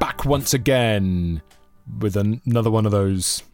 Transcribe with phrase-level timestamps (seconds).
[0.00, 1.40] Back once again
[2.00, 3.44] with an- another one of those.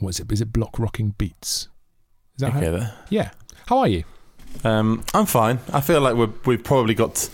[0.00, 0.32] What is it?
[0.32, 1.68] Is it block rocking beats?
[2.36, 2.70] Is that Okay how?
[2.72, 2.94] there.
[3.10, 3.30] Yeah.
[3.66, 4.04] How are you?
[4.64, 5.58] Um, I'm fine.
[5.72, 7.28] I feel like we've, we've probably got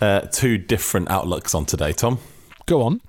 [0.00, 2.18] uh, two different outlooks on today, Tom.
[2.66, 3.00] Go on.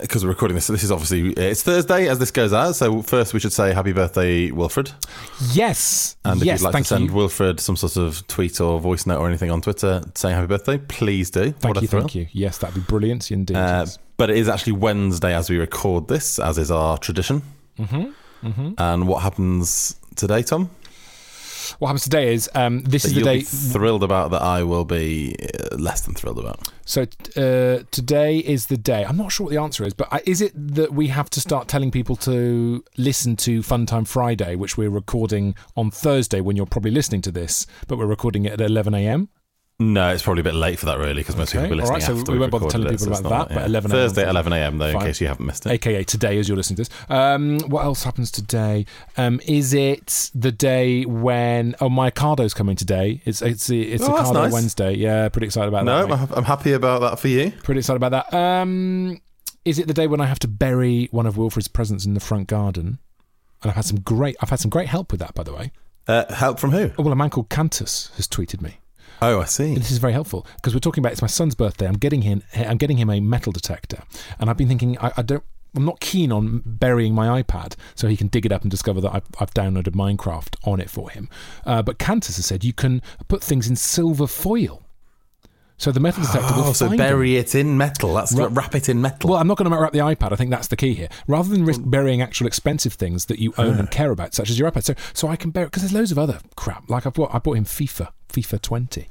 [0.00, 0.66] Because we're recording this.
[0.66, 2.76] This is obviously it's Thursday as this goes out.
[2.76, 4.92] So first, we should say happy birthday, Wilfred.
[5.52, 6.16] Yes.
[6.24, 6.60] And if yes.
[6.60, 7.12] you'd like to send you.
[7.12, 10.78] Wilfred some sort of tweet or voice note or anything on Twitter saying happy birthday,
[10.78, 11.52] please do.
[11.52, 11.88] Thank what you.
[11.88, 12.26] Thank you.
[12.32, 13.56] Yes, that'd be brilliant indeed.
[13.56, 13.98] Uh, yes.
[14.16, 17.42] but it is actually Wednesday as we record this, as is our tradition.
[17.78, 18.72] Mm-hmm.
[18.78, 20.70] And what happens today, Tom?
[21.78, 23.40] What happens today is um, this That is the day.
[23.40, 26.70] thrilled about that I will be uh, less than thrilled about.
[26.84, 27.02] So
[27.36, 29.04] uh, today is the day.
[29.04, 31.40] I'm not sure what the answer is, but I, is it that we have to
[31.40, 36.56] start telling people to listen to Fun Time Friday, which we're recording on Thursday when
[36.56, 39.28] you're probably listening to this, but we're recording it at 11 a.m.
[39.80, 41.94] No, it's probably a bit late for that, really, because most Okay, people are all
[41.94, 43.98] listening right, so we won't bother telling people about that, but 11 a.m.
[43.98, 44.76] Thursday 11 a.m.
[44.78, 45.00] though, Fine.
[45.02, 45.72] in case you haven't missed it.
[45.72, 46.90] aka today as you're listening to this.
[47.08, 48.84] Um, what else happens today?
[49.16, 53.22] Um, is it the day when oh my Cardo's coming today?
[53.24, 54.52] It's it's it's Oh, a Cardo nice.
[54.52, 54.94] Wednesday.
[54.96, 56.12] Yeah, pretty excited about No, that.
[56.12, 57.50] I'm I'm happy about that for you.
[57.62, 58.36] Pretty excited about that.
[58.36, 59.18] Um,
[59.64, 62.20] is it the day when I have to bury one of Wilfred's presents in the
[62.20, 62.98] front garden?
[63.62, 65.72] And I've had some great I've had some great help with that, by the way.
[66.06, 66.90] Uh, help from who?
[66.98, 68.79] Oh, well, a man called Cantus has tweeted me.
[69.22, 69.74] Oh, I see.
[69.74, 71.86] This is very helpful because we're talking about it's my son's birthday.
[71.86, 72.42] I'm getting him.
[72.56, 74.02] I'm getting him a metal detector,
[74.38, 75.44] and I've been thinking I, I don't.
[75.76, 79.00] I'm not keen on burying my iPad so he can dig it up and discover
[79.02, 81.28] that I've, I've downloaded Minecraft on it for him.
[81.64, 84.82] Uh, but Cantus has said you can put things in silver foil,
[85.76, 87.40] so the metal detector will Oh, so find bury them.
[87.44, 88.14] it in metal.
[88.14, 88.50] That's Right.
[88.50, 89.30] wrap it in metal.
[89.30, 90.32] Well, I'm not going to wrap the iPad.
[90.32, 91.08] I think that's the key here.
[91.28, 94.58] Rather than risk burying actual expensive things that you own and care about, such as
[94.58, 96.90] your iPad, so so I can bury because there's loads of other crap.
[96.90, 99.06] Like I bought I bought him FIFA FIFA 20,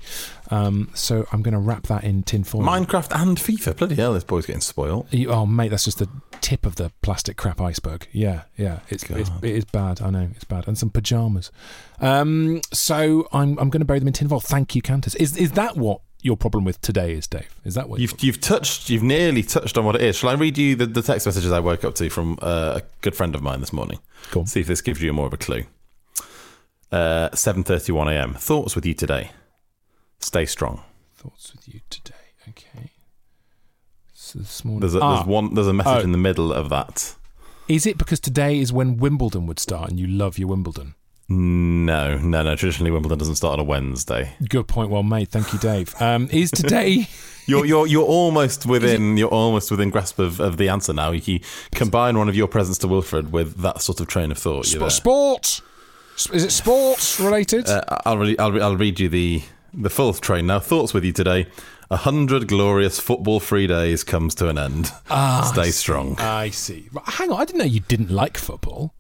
[0.52, 2.62] um, so I'm going to wrap that in tin foil.
[2.64, 3.78] Minecraft and FIFA.
[3.78, 5.08] Bloody hell, this boy's getting spoiled.
[5.12, 6.10] You- oh mate, that's just the
[6.42, 8.08] tip of the plastic crap iceberg.
[8.12, 10.02] Yeah, yeah, it's, it's it is bad.
[10.02, 11.52] I know it's bad, and some pajamas.
[12.00, 14.40] Um, so I'm I'm going to bury them in tin foil.
[14.40, 15.16] Thank you, Cantus.
[15.16, 17.48] Is is that what your problem with today is, Dave?
[17.64, 20.18] Is that what You've you've touched, you've nearly touched on what it is.
[20.18, 22.82] Shall I read you the, the text messages I woke up to from uh, a
[23.02, 24.00] good friend of mine this morning?
[24.32, 24.46] Go on.
[24.48, 25.64] See if this gives you more of a clue.
[26.92, 28.34] Uh, 7:31 a.m.
[28.34, 29.32] Thoughts with you today.
[30.20, 30.82] Stay strong.
[31.16, 32.16] thoughts with you today?
[32.48, 32.92] Okay.
[34.14, 36.04] So this morning, There's a, Ah, there's one there's a message Oh.
[36.04, 37.16] in the middle of that.
[37.68, 40.96] Is it because today is when Wimbledon would start, and you love your Wimbledon?
[41.28, 42.56] No, no, no.
[42.56, 44.34] Traditionally, Wimbledon doesn't start on a Wednesday.
[44.50, 45.30] Good point, well made.
[45.30, 45.94] Thank you, Dave.
[46.02, 47.08] Um, is today?
[47.46, 51.10] You're you're you're almost within you're almost within grasp of, of the answer now.
[51.12, 51.40] You
[51.74, 54.72] combine one of your presents to Wilfred with that sort of train of thought.
[54.72, 55.10] You're Sp- there.
[56.34, 57.68] Is it sports related?
[57.68, 59.44] Uh, I'll, re- I'll, re- I'll read you the
[59.74, 60.60] the full train now.
[60.60, 61.48] Thoughts with you today.
[61.92, 64.92] A hundred glorious football-free days comes to an end.
[65.10, 66.16] Ah, Stay strong.
[66.20, 66.88] I see.
[67.06, 68.94] Hang on, I didn't know you didn't like football.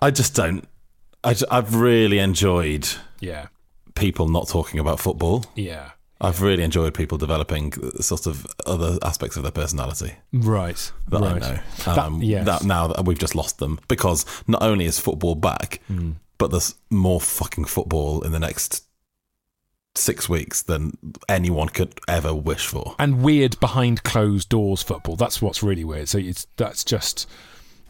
[0.00, 0.66] I just don't.
[1.22, 2.88] I I've really enjoyed
[3.20, 3.46] Yeah,
[3.94, 5.44] people not talking about football.
[5.54, 5.90] yeah.
[6.20, 11.32] I've really enjoyed people developing sort of other aspects of their personality Right, that right.
[11.34, 11.58] I know.
[11.84, 12.46] That- Um, yes.
[12.46, 16.12] that now that we've just lost them because not only is football back, Hmm.
[16.38, 18.84] But there's more fucking football in the next
[19.96, 20.98] six weeks than
[21.28, 22.96] anyone could ever wish for.
[22.98, 25.16] and weird behind closed doors football.
[25.16, 26.08] That's what's really weird.
[26.08, 27.28] So it's that's just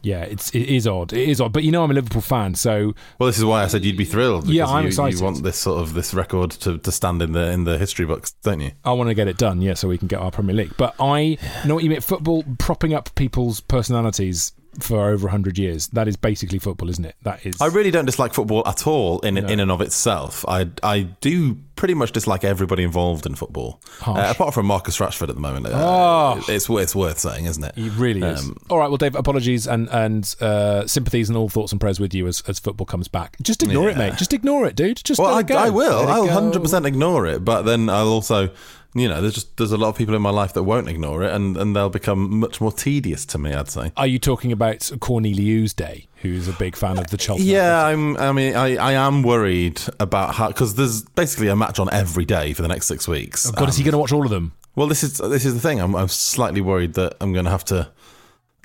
[0.05, 1.13] yeah, it's it is odd.
[1.13, 1.53] It is odd.
[1.53, 3.97] But you know I'm a Liverpool fan, so Well, this is why I said you'd
[3.97, 4.47] be thrilled.
[4.47, 5.19] Yeah, I'm you, excited.
[5.19, 8.05] You want this sort of this record to, to stand in the in the history
[8.05, 8.73] books, don't you?
[8.85, 10.75] I want to get it done, yeah, so we can get our Premier League.
[10.77, 12.01] But I know what you mean.
[12.03, 15.89] Football propping up people's personalities for over hundred years.
[15.89, 17.17] That is basically football, isn't it?
[17.23, 17.61] That is.
[17.61, 19.47] I really don't dislike football at all in No.
[19.47, 20.45] in and of itself.
[20.49, 25.29] I I do pretty much dislike everybody involved in football, uh, apart from Marcus Rashford
[25.29, 25.67] at the moment.
[25.67, 26.45] Uh, Oh.
[26.49, 27.75] it's it's worth saying, isn't it?
[27.77, 28.41] He really is.
[28.45, 31.99] Um, all right, well, Dave, apologies and and uh, sympathies and all thoughts and prayers
[32.01, 33.37] with you as, as football comes back.
[33.43, 34.15] Just ignore it, mate.
[34.17, 35.01] Just ignore it, dude.
[35.05, 35.51] Just Well, I, it.
[35.51, 36.09] I will.
[36.09, 36.33] I'll go.
[36.33, 38.51] hundred percent ignore it, but then I'll also,
[38.95, 41.25] you know, there's just there's a lot of people in my life that won't ignore
[41.25, 43.53] it, and and they'll become much more tedious to me.
[43.53, 43.93] I'd say.
[43.97, 47.49] Are you talking about Cornelius Day, who's a big fan of the Cheltenham?
[47.49, 48.17] Yeah, I'm.
[48.17, 52.25] I mean, I, I am worried about how because there's basically a match on every
[52.25, 53.49] day for the next six weeks.
[53.49, 54.53] Oh, God, is he going to watch all of them?
[54.77, 55.81] Well, this is this is the thing.
[55.81, 57.91] I'm, I'm slightly worried that I'm going to have to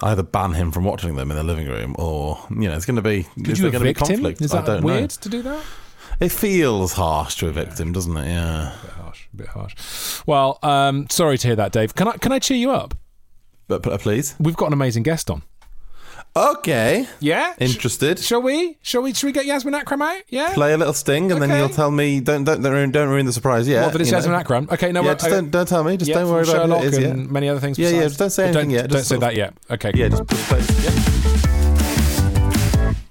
[0.02, 2.96] either ban him from watching them in the living room, or you know, it's going
[2.98, 3.24] to be.
[3.24, 4.08] Could is you going to be evict him?
[4.18, 4.42] conflict?
[4.42, 5.08] Is I that don't weird know.
[5.08, 5.64] to do that?
[6.20, 8.28] It feels harsh to evict him, doesn't it?
[8.28, 8.74] Yeah.
[9.08, 9.09] a
[9.39, 10.21] bit harsh.
[10.25, 11.95] Well, um, sorry to hear that, Dave.
[11.95, 12.94] Can I can I cheer you up?
[13.68, 14.36] But, but please.
[14.39, 15.44] We've got an amazing guest on.
[16.36, 17.07] Okay.
[17.19, 18.19] Yeah, Interested.
[18.19, 18.77] Shall we?
[18.83, 19.13] Shall we?
[19.13, 20.21] Shall we get Yasmin Akram out?
[20.30, 20.53] Yeah.
[20.53, 22.19] Play a little sting, and then you'll tell me.
[22.19, 23.83] Don't don't don't ruin, don't ruin the surprise Yeah.
[23.83, 24.19] What, that it's you know.
[24.19, 24.68] Yasmin Akram?
[24.71, 25.01] Okay, no.
[25.03, 25.97] Yeah, just I- don't don't tell me.
[25.97, 27.31] Just yeah, don't worry about Sherlock it is and yet.
[27.31, 27.80] many other things.
[27.80, 29.53] Yeah, yeah, just don't say But anything yet, Don't say sort that yet.
[29.71, 29.91] Okay.
[29.95, 30.59] Yeah, just, just play.
[30.83, 31.19] Yeah.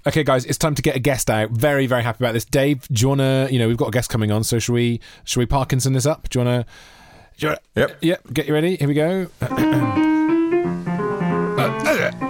[0.08, 1.50] Okay, guys, it's time to get a guest out.
[1.50, 2.46] Very, very happy about this.
[2.46, 3.46] Dave, do you wanna?
[3.50, 5.00] You know, we've got a guest coming on, so should we?
[5.24, 6.30] Should we Parkinson this up?
[6.30, 6.64] Do you wanna?
[7.36, 7.98] Do you wanna Yep.
[8.00, 8.32] Yep.
[8.32, 8.76] Get you ready.
[8.76, 9.26] Here we go.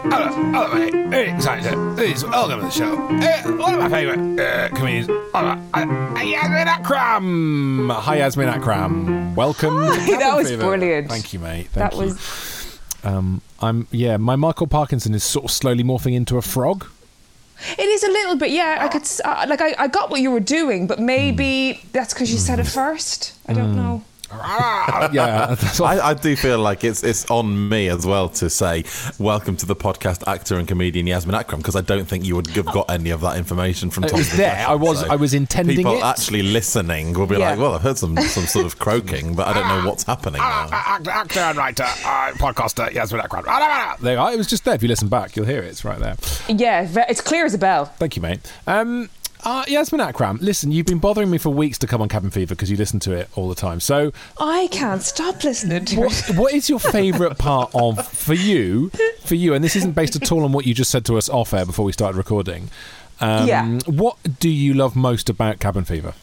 [0.01, 0.93] Hello, mate.
[1.09, 1.73] Very excited.
[1.97, 2.95] Please welcome to the show.
[2.95, 7.91] Uh, one of my favourite uh, comedians, uh, uh, Yasmin Akram.
[7.91, 9.37] Hi, Yasmin Akram.
[9.37, 9.77] Welcome.
[9.87, 10.65] to That was Fever.
[10.65, 11.09] brilliant.
[11.09, 11.69] Thank you, mate.
[11.69, 12.07] Thank that you.
[12.07, 14.17] was Um, I'm yeah.
[14.17, 16.85] My Michael Parkinson is sort of slowly morphing into a frog.
[17.79, 20.31] It is a little bit yeah i could uh, like I, I got what you
[20.31, 21.89] were doing but maybe hmm.
[21.93, 22.73] that's because you said it hmm.
[22.73, 23.35] first.
[23.47, 23.77] I don't hmm.
[23.77, 28.85] know yeah, I, I do feel like it's it's on me as well to say
[29.19, 32.47] welcome to the podcast actor and comedian Yasmin Akram because I don't think you would
[32.49, 34.67] have got any of that information from It Tom's was there.
[34.69, 36.05] I was- I was intending people it.
[36.05, 37.51] actually listening will be Yeah.
[37.51, 40.41] like, well, I've heard some some sort of croaking, but I don't know what's happening
[40.45, 40.77] ah, now.
[40.95, 43.45] actor, actor and writer, uh, podcaster, Yasmin Akram.
[44.03, 44.33] There you are.
[44.33, 44.75] It was just there.
[44.75, 45.69] If you listen back, you'll hear it.
[45.69, 46.17] It's right there.
[46.49, 48.41] yeah it's clear as a bell Thank you, mate.
[48.67, 49.09] Um,
[49.45, 52.55] uh, Yasmin Akram, listen, you've been bothering me for weeks to come on Cabin Fever
[52.55, 53.81] because you listen to it all the time.
[53.81, 58.35] So, i can't stop listening to what, it what is your favourite part of for
[58.35, 58.91] you?
[59.25, 61.29] For you, and this isn't based at all on what you just said to us
[61.29, 62.71] off air before we started recording.
[63.21, 63.79] Um, Yeah.
[63.87, 66.15] What do you love most about Cabin Fever?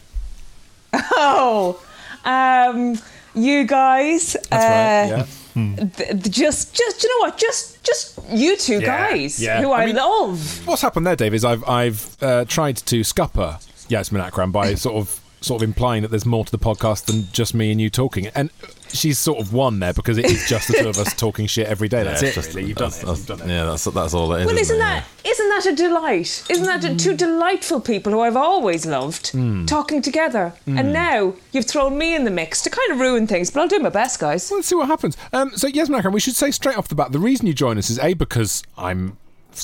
[0.92, 1.80] oh
[2.24, 2.98] um
[3.36, 5.26] you guys uh, Yeah.
[5.54, 9.60] th- th- just just you know what just just you two Yeah, guys yeah.
[9.60, 13.00] who I i, mean- love What's happened there, Dave, is I've I've uh, tried to
[13.04, 17.04] scupper Yasmin Akram by sort of sort of implying that there's more to the podcast
[17.06, 18.50] than just me and you talking, and
[18.92, 21.66] she's sort of won there because it is just the two of us talking shit
[21.66, 22.02] every day.
[22.04, 22.68] That's Yeah, it, just- really.
[22.68, 23.08] You've done that's- it.
[23.18, 23.52] You've done it.
[23.52, 24.46] Yeah, that's that's all it is.
[24.46, 24.78] well isn't it?
[24.78, 29.28] that isn't that a delight isn't that a, two delightful people who i've always loved
[29.32, 29.64] Hmm.
[29.66, 33.50] talking together and now you've thrown me in the mix to kind of ruin things
[33.50, 35.16] but i'll do my best guys Well, let's see what happens.
[35.32, 37.76] Um, so Yasmin Akram, we should say straight off the bat the reason you join
[37.78, 39.16] us is a because I'm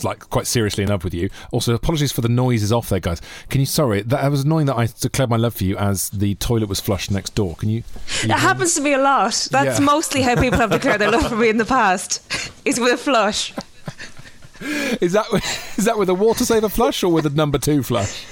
[0.04, 1.28] like quite seriously in love with you.
[1.50, 3.20] Also, apologies for the noises off there, guys.
[3.50, 3.66] Can you?
[3.66, 6.68] Sorry, that I was annoying that I declared my love for you as the toilet
[6.68, 7.56] was flushed next door.
[7.56, 7.82] Can you?
[8.22, 9.48] It happens to me a lot.
[9.50, 9.84] That's Yeah.
[9.84, 12.22] mostly how people have declared their love for me in the past.
[12.64, 13.52] Is with a flush.
[15.00, 15.26] Is that
[15.76, 18.24] is that with a water saver flush or with a number two flush?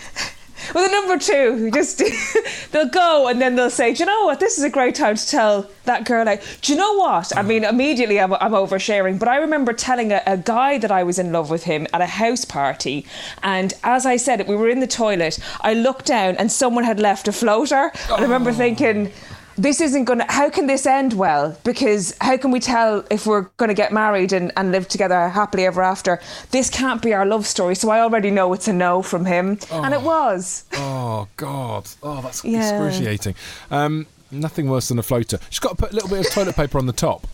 [0.75, 2.03] With the number two, who just
[2.73, 4.41] they'll go and then they'll say, "Do you know what?
[4.41, 7.37] This is a great time to tell that girl." Like, do you know what?
[7.37, 11.03] I mean, immediately I'm, I'm oversharing, but I remember telling a, a guy that I
[11.03, 13.07] was in love with him at a house party,
[13.43, 15.39] and as I said we were in the toilet.
[15.61, 19.13] I looked down and someone had left a floater, and I remember thinking.
[19.61, 20.25] This isn't gonna.
[20.27, 21.55] How can this end well?
[21.65, 25.67] Because how can we tell if we're gonna get married and, and live together happily
[25.67, 26.19] ever after?
[26.51, 27.75] This can't be our love story.
[27.75, 30.65] So I already know it's a no from him, and it was.
[30.73, 31.87] Oh God!
[32.03, 32.61] Oh, that's Yeah.
[32.85, 33.35] excruciating.
[33.71, 35.39] Um, nothing worse than a floater.
[35.51, 37.27] She's got to put a little bit of toilet paper on the top.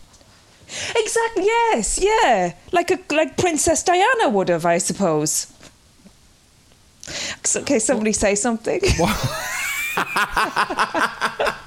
[0.97, 1.45] Exactly.
[1.45, 1.97] Yes.
[1.97, 2.55] Yeah.
[2.73, 5.47] Like a like Princess Diana would have, I suppose.
[7.55, 8.81] Okay, somebody say something.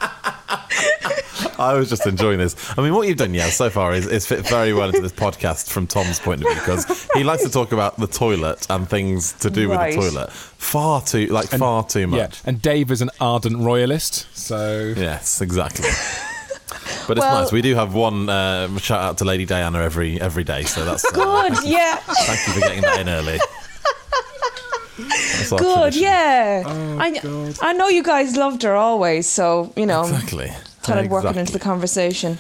[1.59, 2.57] I was just enjoying this.
[2.79, 5.13] I mean, what you've done, yeah, so far is, is fit very well into this
[5.13, 8.89] podcast from Tom's point of view because he likes to talk about the toilet and
[8.89, 9.95] things to do Right.
[9.97, 12.19] with the toilet far too, like far too much.
[12.19, 15.89] Yeah, and Dave is an ardent royalist, so Yes, exactly.
[17.09, 17.53] But it's Well- nice.
[17.53, 21.05] We do have one uh, shout out to Lady Diana every every day, so that's
[21.05, 21.65] uh, Good.
[21.65, 21.97] Yeah.
[21.97, 23.41] Thank you for getting that in early.
[25.09, 25.93] That's our Good.
[25.93, 26.03] tradition.
[26.03, 26.63] Yeah.
[26.67, 30.49] Oh, I I know you guys loved her always, so you know Exactly.
[30.83, 32.39] thought I'd work it into the conversation.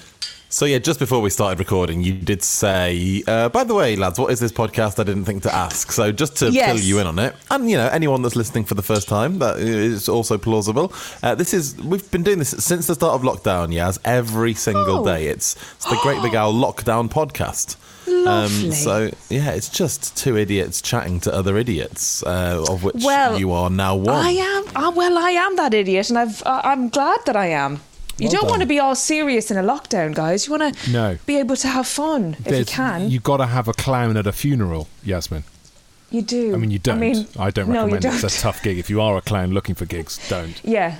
[0.52, 4.18] So yeah, just before we started recording, you did say, uh, by the way, lads,
[4.18, 4.98] what is this podcast?
[4.98, 5.92] I didn't think to ask.
[5.92, 6.66] So just to Yes.
[6.66, 9.38] fill you in on it, and you know, anyone that's listening for the first time,
[9.38, 10.92] that is also plausible.
[11.22, 13.68] Uh, this is we've been doing this since the start of lockdown.
[13.72, 15.04] Yaz, every single Oh.
[15.04, 15.28] day.
[15.28, 17.76] It's, it's the Great Big Owl Lockdown podcast.
[18.26, 23.38] Um, so yeah, it's just two idiots chatting to other idiots, uh, of which Well,
[23.38, 24.14] you are now one.
[24.26, 24.64] I am.
[24.76, 26.42] Uh, well, I am that idiot, and I've.
[26.44, 27.80] Uh, I'm glad that I am.
[28.18, 28.50] You Well don't done.
[28.50, 30.46] want to be all serious in a lockdown, guys.
[30.46, 31.18] You want to No.
[31.24, 33.10] be able to have fun if you can.
[33.10, 35.44] You've got to have a clown at a funeral, Yasmin.
[36.10, 36.54] You do.
[36.54, 36.96] I mean, you don't.
[36.96, 38.24] I, mean, don't no, you recommend it.
[38.24, 38.78] It's a tough gig.
[38.78, 40.60] If you are a clown looking for gigs, don't.
[40.64, 40.96] Yeah.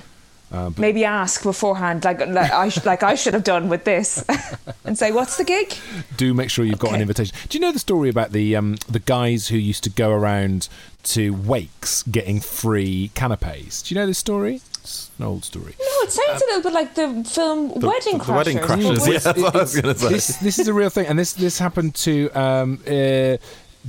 [0.51, 3.85] Uh, but- Maybe ask beforehand, like like I sh- like I should have done with
[3.85, 4.23] this,
[4.83, 5.75] and say, "What's the gig?"
[6.17, 7.35] do make sure you've got an invitation.
[7.47, 10.67] Do you know the story about the um, the guys who used to go around
[11.03, 13.81] to wakes getting free canapes?
[13.81, 14.61] Do you know this story?
[14.81, 15.75] It's an old story.
[15.79, 18.35] No, it sounds a little bit like the film The- Wedding the Crashers.
[18.35, 19.19] Wedding Crashers, but yeah.
[19.19, 20.09] that's what I was gonna say.
[20.09, 23.37] This this is a real thing, and this this happened to um, uh,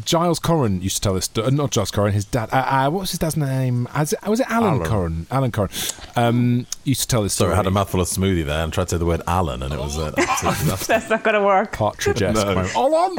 [0.05, 0.83] Giles Coren.
[0.83, 1.27] Used to tell this.
[1.27, 2.13] sto- uh, Not Giles Coren.
[2.13, 2.49] His dad.
[2.53, 3.89] Uh, uh, what was his dad's name?
[3.97, 4.87] Was it, was it Alan, Alan.
[4.89, 5.27] Coren?
[5.31, 6.17] Alan Coren.
[6.17, 7.49] Um, used to tell this story.
[7.49, 9.63] Sorry, I had a mouthful of smoothie there and tried to say the word Alan,
[9.63, 10.11] and it was uh.
[10.87, 11.73] That's not going to work.
[11.73, 12.67] partridge-esque No.
[12.75, 13.17] Alan!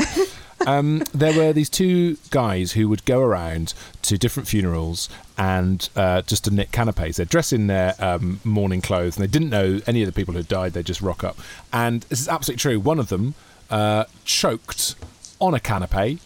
[0.66, 6.22] um, there were these two guys who would go around to different funerals and uh,
[6.24, 7.18] just to knit canapes.
[7.18, 10.34] They'd dress in their um, mourning clothes, and they didn't know any of the people
[10.34, 10.74] who died.
[10.74, 11.38] They'd just rock up.
[11.72, 12.80] And this is absolutely true.
[12.80, 13.36] One of them
[13.70, 14.96] uh, choked
[15.40, 16.20] on a canape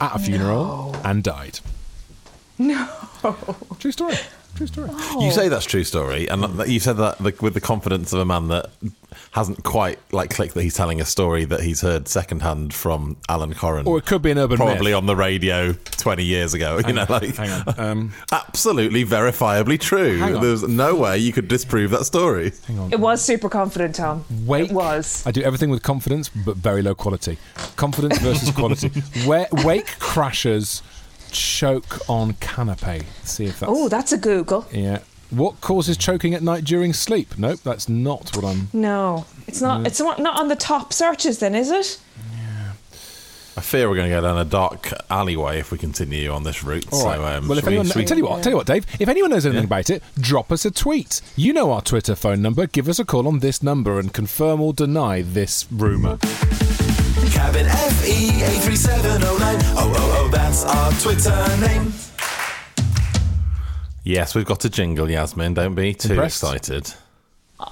[0.00, 1.60] at a funeral and died.
[2.58, 2.88] No.
[3.78, 4.16] True story.
[4.56, 4.90] True story.
[5.20, 8.24] You say that's true story, and you said that the, with the confidence of a
[8.24, 8.70] man that
[9.32, 13.52] hasn't quite like clicked that he's telling a story that he's heard secondhand from Alan
[13.54, 14.96] Coren, Or it could be an urban probably myth.
[14.98, 16.80] on the radio twenty years ago.
[16.86, 17.74] You know, like Hang on.
[17.84, 20.18] Um, absolutely verifiably true.
[20.40, 22.52] There's no way you could disprove that story.
[22.92, 24.24] It was super confident, Tom.
[24.46, 24.70] Wake.
[24.70, 25.24] It was.
[25.26, 27.38] I do everything with confidence, but very low quality.
[27.76, 28.90] Confidence versus quality.
[29.26, 30.82] Wa- wake crashers
[31.34, 33.04] choke on canapé.
[33.24, 33.70] See if that's.
[33.74, 34.66] Oh, that's a Google.
[34.72, 35.00] yeah.
[35.30, 37.36] What causes choking at night during sleep?
[37.36, 38.68] Nope, that's not what I'm.
[38.72, 39.84] No, it's not.
[39.86, 42.00] It's not not on the top searches, then, is it?
[43.56, 46.64] I fear we're going to go down a dark alleyway if we continue on this
[46.64, 46.92] route.
[46.92, 47.36] All so, right.
[47.36, 48.84] um, well, if should we- anyone, we- tell you what, tell you what, Dave.
[48.98, 49.66] If anyone knows anything Yeah.
[49.78, 51.20] about it, drop us a tweet.
[51.36, 52.66] You know our Twitter phone number.
[52.66, 56.18] Give us a call on this number and confirm or deny this rumor.
[57.30, 59.56] Cabin FE 83709.
[59.76, 60.23] Oh, oh, oh,
[60.54, 61.92] that's our Twitter name.
[64.04, 65.54] yes, we've got a jingle, Yasmin.
[65.54, 66.42] Don't be too Impressed?
[66.44, 66.94] excited.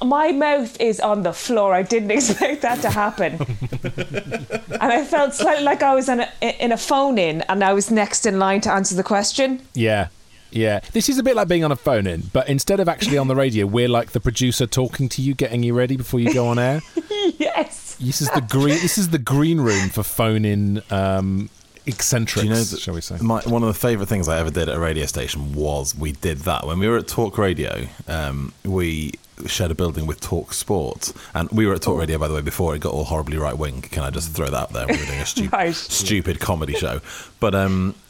[0.05, 1.75] My mouth is on the floor.
[1.75, 6.29] I didn't expect that to happen, and I felt slightly like I was in a,
[6.65, 9.63] in a phone in, and I was next in line to answer the question.
[9.75, 10.09] Yeah.
[10.51, 10.81] Yeah.
[10.93, 13.29] This is a bit like being on a phone in, but instead of actually on
[13.29, 16.49] the radio, we're like the producer talking to you, getting you ready before you go
[16.49, 16.81] on air.
[17.39, 17.95] Yes.
[18.01, 18.81] This is the green.
[18.81, 21.49] This is the green room for phone in um,
[21.87, 22.45] eccentrics.
[22.45, 23.17] You know that shall we say?
[23.21, 26.13] My, one of the favourite things I ever did at a radio station was we
[26.13, 27.87] did that when we were at Talk Radio.
[28.09, 29.13] Um, we
[29.47, 32.43] shared a building with Talk Sport, and we were at Talk Radio by the way
[32.43, 33.83] before it got all horribly right wing.
[33.83, 34.87] Can I just throw that out there?
[34.87, 35.75] We were doing a stupid, Right.
[35.75, 37.01] stupid comedy show,
[37.41, 37.95] but um.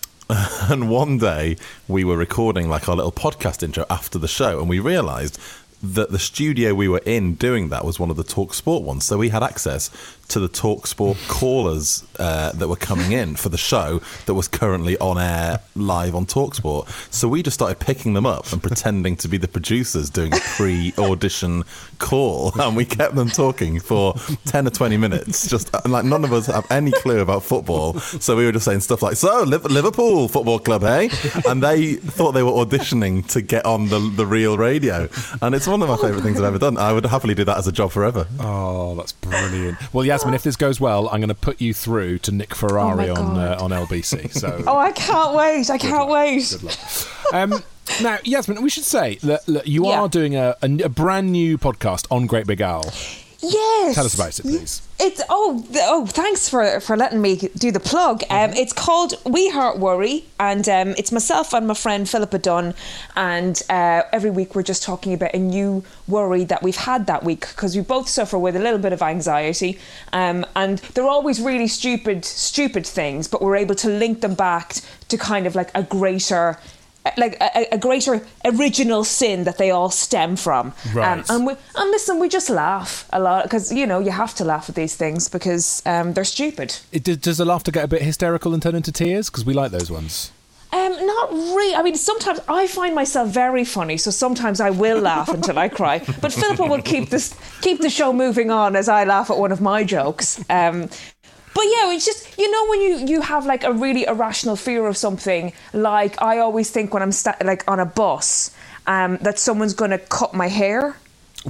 [0.70, 1.56] And one day
[1.88, 5.38] we were recording like our little podcast intro after the show, and we realised
[5.82, 9.04] that the studio we were in doing that was one of the Talk Sport ones.
[9.04, 9.90] So we had access
[10.28, 14.48] to the Talk Sport callers uh, that were coming in for the show that was
[14.48, 16.88] currently on air live on Talk Sport.
[17.10, 20.40] So we just started picking them up and pretending to be the producers doing a
[20.56, 21.64] pre-audition
[21.98, 25.48] call, and we kept them talking for ten or twenty minutes.
[25.48, 28.80] Just like none of us have any clue about football, so we were just saying
[28.80, 31.10] stuff like, "So Liverpool Football Club, hey?"
[31.46, 35.08] And they thought they were auditioning to get on the the real radio,
[35.40, 36.76] and it's one of my favourite things I've ever done.
[36.78, 38.26] I would happily do that as a job forever.
[38.38, 39.78] Oh, that's brilliant.
[39.92, 43.08] Well, Yasmin, if this goes well, I'm going to put you through to Nick Ferrari
[43.10, 44.32] Oh on uh, on LBC.
[44.32, 44.62] So.
[44.66, 45.70] Oh, I can't wait.
[45.70, 46.56] I can't wait.
[46.60, 46.76] Good
[47.32, 47.62] Um,
[48.00, 50.00] now, Yasmin, we should say that, that you Yeah.
[50.02, 52.92] are doing a, a, a brand new podcast on Great Big Owl.
[53.42, 53.96] Yes.
[53.96, 54.82] Tell us about it, please.
[55.00, 58.22] It's oh oh thanks for for letting me do the plug.
[58.30, 62.74] Um, it's called We Heart Worry, and um, it's myself and my friend Philippa Dunn,
[63.16, 67.24] and uh, every week we're just talking about a new worry that we've had that
[67.24, 69.80] week because we both suffer with a little bit of anxiety,
[70.12, 74.76] um, and they're always really stupid stupid things, but we're able to link them back
[75.08, 76.58] to kind of like a greater.
[77.16, 81.18] Like a, a greater original sin that they all stem from, Right.
[81.18, 84.34] Um, and we, and listen, we just laugh a lot because you know you have
[84.36, 86.76] to laugh at these things because um, they're stupid.
[86.92, 89.30] It, does- does the laughter get a bit hysterical and turn into tears?
[89.30, 90.30] Because we like those ones.
[90.74, 91.74] Um, not really.
[91.74, 95.68] I mean, sometimes I find myself very funny, so sometimes I will laugh until I
[95.68, 95.98] cry.
[96.20, 99.52] But Philippa will keep this keep the show moving on as I laugh at one
[99.52, 100.42] of my jokes.
[100.48, 100.88] Um,
[101.54, 104.86] but yeah, it's just you know when you you have like a really irrational fear
[104.86, 105.52] of something.
[105.72, 108.54] Like I always think when I'm sta- like on a bus,
[108.86, 110.96] um, that someone's going to cut my hair.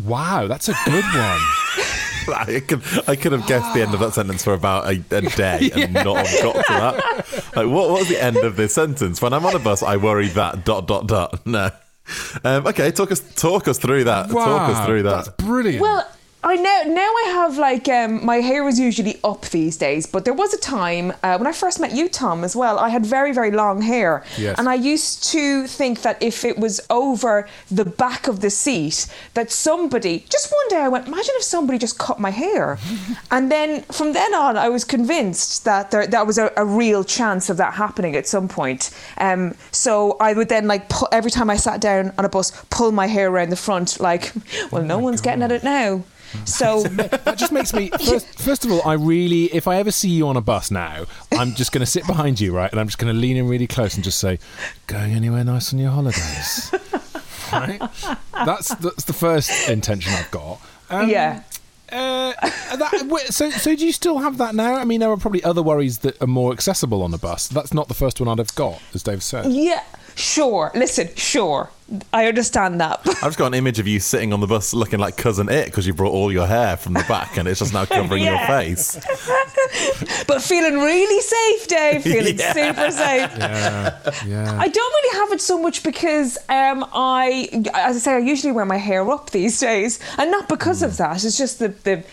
[0.04, 1.40] Wow, that's a good one.
[2.28, 5.22] I could, I could have guessed the end of that sentence for about a, a
[5.22, 7.54] day and not have got to that.
[7.56, 9.20] Like, what, what was the end of this sentence?
[9.20, 11.44] When I'm on a bus, I worry that dot dot dot.
[11.46, 11.70] No.
[12.44, 14.30] Um, okay, talk us talk us through that.
[14.30, 15.36] wow, talk us through That's that.
[15.38, 15.80] brilliant.
[15.80, 16.08] Well,
[16.44, 20.24] I now now I have like um, my hair is usually up these days, but
[20.24, 22.80] there was a time uh, when I first met you, Tom, as well.
[22.80, 24.58] I had very very long hair, Yes.
[24.58, 29.06] and I used to think that if it was over the back of the seat,
[29.34, 32.76] that somebody just one day I went, imagine if somebody just cut my hair,
[33.30, 37.04] and then from then on I was convinced that there that was a, a real
[37.04, 38.90] chance of that happening at some point.
[39.18, 42.50] Um, so I would then like pu- every time I sat down on a bus,
[42.68, 44.32] pull my hair around the front, like,
[44.72, 46.02] well, no one's getting at it now.
[46.44, 50.08] So that just makes me first, first of all i really if i ever see
[50.08, 52.86] you on a bus now i'm just going to sit behind you right and i'm
[52.86, 54.38] just going to lean in really close and just say
[54.86, 56.74] going anywhere nice on your holidays
[57.52, 57.80] right
[58.32, 60.60] that's that's the first intention i've got
[60.90, 61.42] um, yeah.
[61.90, 62.32] uh,
[62.76, 65.62] that, so so do you still have that now i mean there are probably other
[65.62, 68.54] worries that are more accessible on a bus that's not the first one i'd have
[68.54, 69.82] got as dave said Yeah,
[70.14, 70.70] sure.
[70.74, 71.70] Listen, sure.
[72.12, 73.00] I understand that.
[73.06, 75.66] I've just got an image of you sitting on the bus looking like cousin it
[75.66, 78.38] because you brought all your hair from the back and it's just now covering Yeah.
[78.38, 78.94] your face.
[80.26, 82.02] but feeling really safe, Dave.
[82.02, 82.52] Feeling Yeah.
[82.52, 83.30] super safe.
[83.38, 88.12] yeah yeah I don't really have it so much because um, I, as I say,
[88.14, 91.24] I usually wear my hair up these days, and not because of that.
[91.24, 92.04] It's just the, the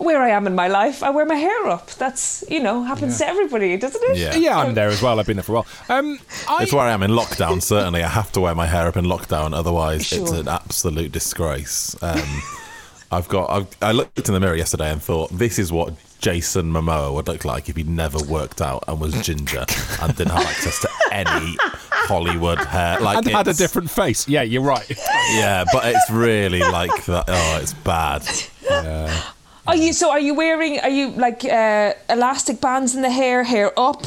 [0.00, 1.02] where I am in my life.
[1.02, 1.90] I wear my hair up.
[1.92, 4.16] That's you know happens to everybody, doesn't it?
[4.16, 4.34] Yeah.
[4.34, 5.66] yeah i'm there as well i've been there for a while
[5.98, 8.02] um I, It's where I am in lockdown, certainly.
[8.02, 11.94] I have to wear my hair up in lockdown, otherwise, it's an absolute disgrace.
[12.02, 12.42] Um,
[13.12, 13.50] I've got.
[13.50, 17.26] I've, I looked in the mirror yesterday and thought, this is what Jason Momoa would
[17.26, 19.64] look like if he'd never worked out and was ginger
[20.00, 21.56] and didn't have access to any
[21.90, 23.00] Hollywood hair.
[23.00, 24.88] Like and had a different face yeah you're right
[25.32, 27.24] Yeah, but it's really like that.
[27.26, 28.22] Oh, it's bad.
[29.66, 30.10] Are you so?
[30.10, 30.80] Are you wearing?
[30.80, 33.44] Are you like uh, elastic bands in the hair?
[33.44, 34.04] Hair up?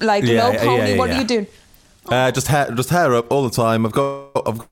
[0.00, 0.90] Like Yeah, low yeah, pony?
[0.92, 1.16] yeah, what yeah.
[1.16, 1.46] are you doing?
[2.06, 3.86] Uh, just hair, just hair up all the time.
[3.86, 4.68] I've got, I've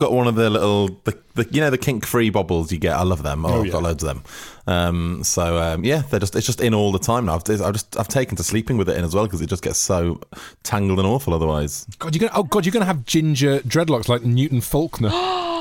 [0.00, 2.94] got one of the little, the, the you know, the kink free bobbles you get.
[2.96, 3.46] I love them.
[3.46, 4.24] Oh, I've got loads of them.
[4.66, 7.34] Um, so um, yeah, they're just, it's just in all the time now.
[7.34, 9.62] I've, I've just, I've taken to sleeping with it in as well because it just
[9.62, 10.20] gets so
[10.62, 11.86] tangled and awful otherwise.
[11.98, 12.38] God, you're gonna.
[12.38, 15.10] Oh God, you're gonna have ginger dreadlocks like Newton Faulkner.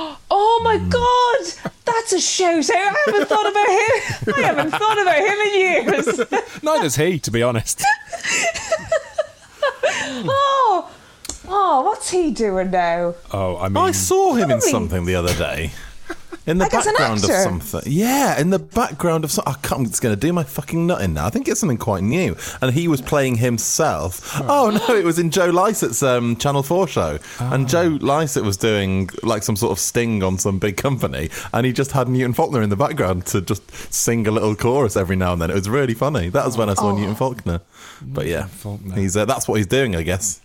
[0.56, 0.90] Oh my hmm.
[0.90, 2.96] god, that's a shout out.
[2.96, 4.34] I haven't thought about him.
[4.36, 6.62] I haven't thought about him in years.
[6.64, 7.84] Neither's he, to be honest.
[10.26, 10.92] Oh,
[11.48, 13.16] oh, what's he doing now?
[13.32, 15.72] Oh, I mean, I saw him in something the other day.
[16.46, 17.84] In the Like background of something.
[17.86, 19.54] Yeah, in the background of something.
[19.54, 21.26] I can't, it's going to do my fucking nut in now.
[21.26, 22.36] I think it's something quite new.
[22.62, 24.42] And he was playing himself.
[24.42, 27.20] Oh, no, it was in Joe Lycett's um, Channel 4 show.
[27.40, 31.30] And Joe Lycett was doing like some sort of sting on some big company.
[31.54, 34.98] And he just had Newton Faulkner in the background to just sing a little chorus
[34.98, 35.50] every now and then.
[35.50, 36.28] It was really funny.
[36.28, 37.62] That was when I saw Newton Faulkner.
[38.02, 38.96] But yeah, Faulkner.
[38.96, 40.42] he's uh, that's what he's doing, I guess.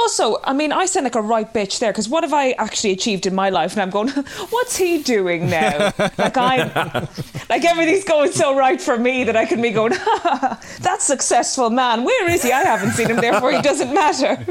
[0.00, 2.92] Also, I mean, I sound like a right bitch there because what have I actually
[2.92, 3.72] achieved in my life?
[3.72, 4.08] And I'm going,
[4.50, 5.92] what's he doing now?
[6.18, 7.08] like I'm,
[7.50, 9.92] like everything's going so right for me that I can be going,
[10.82, 12.04] that successful man.
[12.04, 12.52] Where is he?
[12.52, 13.16] I haven't seen him.
[13.16, 14.46] Therefore, he doesn't matter.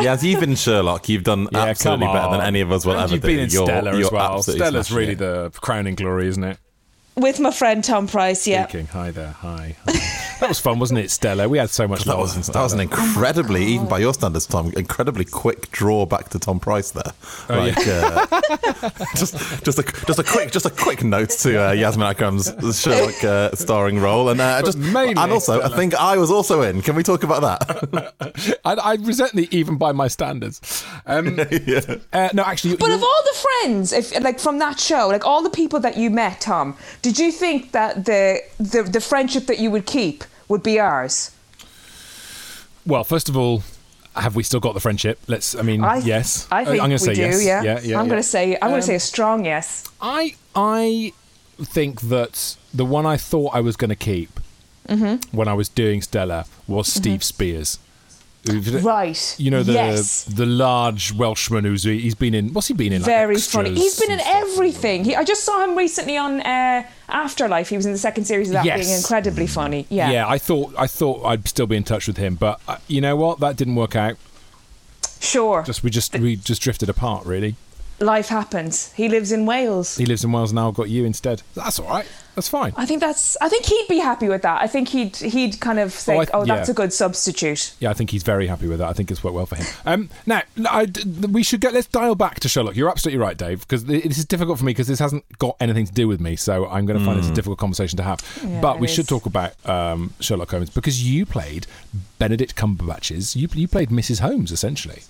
[0.00, 2.94] Yeah, as you've been Sherlock, you've done yeah, absolutely better than any of us will
[2.94, 3.28] And ever You've do.
[3.28, 4.36] been in You're- Stella you're as well.
[4.38, 5.18] absolutely Stella's really it.
[5.18, 6.58] the crowning glory, isn't it?
[7.14, 8.66] With my friend Tom Price, yeah.
[8.66, 8.86] Speaking.
[8.88, 9.32] Hi there.
[9.32, 9.76] Hi.
[9.86, 10.09] hi.
[10.40, 11.48] That was fun, wasn't it, Stella?
[11.48, 14.46] We had so much That love was, that was an incredibly, even by your standards,
[14.46, 17.12] Tom, incredibly quick draw back to Tom Price there.
[17.48, 18.26] Oh, like, uh,
[19.16, 23.22] just, just a, just a quick, just a quick note to uh, Yasmin Akram's Sherlock
[23.22, 25.72] uh, starring role, and uh, just, mainly and also, Stella.
[25.72, 26.82] I think I was also in.
[26.82, 28.58] Can we talk about that?
[28.64, 30.84] I, I resent the even by my standards.
[31.06, 31.38] Um,
[32.12, 35.42] uh, no, actually, But of all the friends, if like from that show, like all
[35.42, 39.58] the people that you met, Tom, did you think that the the, the friendship that
[39.58, 41.30] you would keep would be ours?
[42.86, 43.62] well, first of all,
[44.16, 45.18] have we still got the friendship?
[45.28, 45.54] Let's.
[45.54, 46.48] I mean, I, yes.
[46.50, 47.20] I think I'm going we to say do.
[47.22, 47.44] yes.
[47.44, 47.98] Yeah, yeah, yeah.
[47.98, 48.10] I'm yeah.
[48.10, 49.84] going to say I'm going to Um, say a strong yes.
[50.00, 51.12] I I
[51.62, 54.30] think that the one I thought I was going to keep
[54.88, 55.36] Mm-hmm.
[55.36, 57.78] when I was doing Stella was Steve Speirs.
[58.46, 59.36] Right.
[59.38, 60.24] You know the yes.
[60.24, 62.52] the large Welshman who's he's been in.
[62.54, 63.02] What's he been in?
[63.02, 63.74] Like Very funny.
[63.74, 65.04] He's been in everything.
[65.04, 67.68] He, I just saw him recently on uh, Afterlife.
[67.68, 68.80] He was in the second series of that, Yes.
[68.80, 69.86] being incredibly funny.
[69.90, 70.10] Yeah.
[70.10, 73.00] Yeah, I thought I thought I'd still be in touch with him, but uh, you
[73.02, 73.40] know what?
[73.40, 74.16] That didn't work out.
[75.20, 75.62] Sure.
[75.62, 77.56] Just we just we just drifted apart, really.
[78.00, 78.92] Life happens.
[78.94, 79.96] He lives in Wales.
[79.96, 80.68] He lives in Wales now.
[80.68, 81.42] I've got you instead.
[81.54, 82.06] That's all right.
[82.34, 82.72] That's fine.
[82.76, 83.36] I think that's.
[83.42, 84.62] I think he'd be happy with that.
[84.62, 86.72] I think he'd he'd kind of Oh, I- think, "Oh, that's yeah.
[86.72, 88.88] a good substitute." Yeah, I think he's very happy with that.
[88.88, 89.66] I think it's worked well for him.
[89.84, 90.86] Um, now, I,
[91.30, 91.74] we should get.
[91.74, 92.74] Let's dial back to Sherlock.
[92.76, 95.84] You're absolutely right, Dave, because this is difficult for me because this hasn't got anything
[95.84, 96.36] to do with me.
[96.36, 98.20] So I'm going to find this a difficult conversation to have.
[98.42, 101.66] Yeah, but it we should talk about um, Sherlock Holmes because you played
[102.18, 103.36] Benedict Cumberbatch's.
[103.36, 104.20] You you played Mrs.
[104.20, 105.02] Holmes essentially.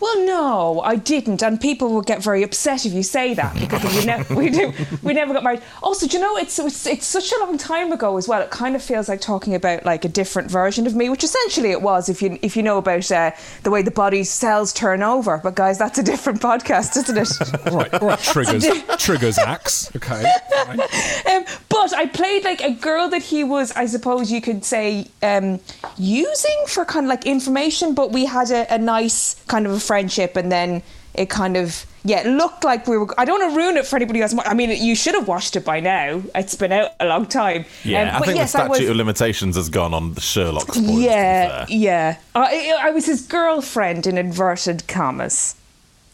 [0.00, 3.82] Well, no, I didn't, and people will get very upset if you say that because
[3.82, 5.62] we, ne- we, do, we never got married.
[5.82, 8.40] Also, do you know it's, it's it's such a long time ago as well.
[8.40, 11.70] It kind of feels like talking about like a different version of me, which essentially
[11.70, 12.08] it was.
[12.08, 13.32] If you if you know about uh,
[13.64, 17.66] the way the body's cells turn over, but guys, that's a different podcast, isn't it?
[17.72, 18.18] All right, all right.
[18.20, 18.66] Triggers,
[18.98, 19.94] triggers, axe.
[19.96, 20.24] Okay.
[20.64, 20.80] fine.
[20.80, 25.08] um, but I played like a girl that he was, I suppose you could say,
[25.22, 25.60] um,
[25.96, 27.94] using for kind of like information.
[27.94, 30.82] But we had a, a nice kind of a friendship, and then
[31.14, 33.06] it kind of yeah, it looked like we were.
[33.18, 34.34] I don't want to ruin it for anybody else.
[34.44, 36.20] I mean, you should have watched it by now.
[36.34, 37.64] It's been out a long time.
[37.82, 40.20] Yeah, Um, I think yes, the I was- statute of limitations has gone on the
[40.20, 40.86] Sherlock spoilers.
[40.96, 41.66] to yeah, fair.
[41.76, 42.16] yeah.
[42.34, 45.54] I, I was his girlfriend in inverted commas.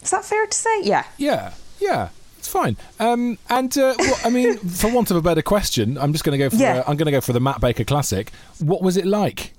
[0.01, 0.83] Is that fair to say?
[0.83, 1.03] Yeah.
[1.17, 2.09] Yeah, yeah.
[2.39, 2.75] It's fine.
[2.99, 6.39] Um, and uh, well, I mean, for want of a better question, I'm just going
[6.39, 6.55] to go for.
[6.55, 6.77] Yeah.
[6.79, 8.31] Uh, I'm going to go for the Matt Baker classic.
[8.59, 9.51] What was it like?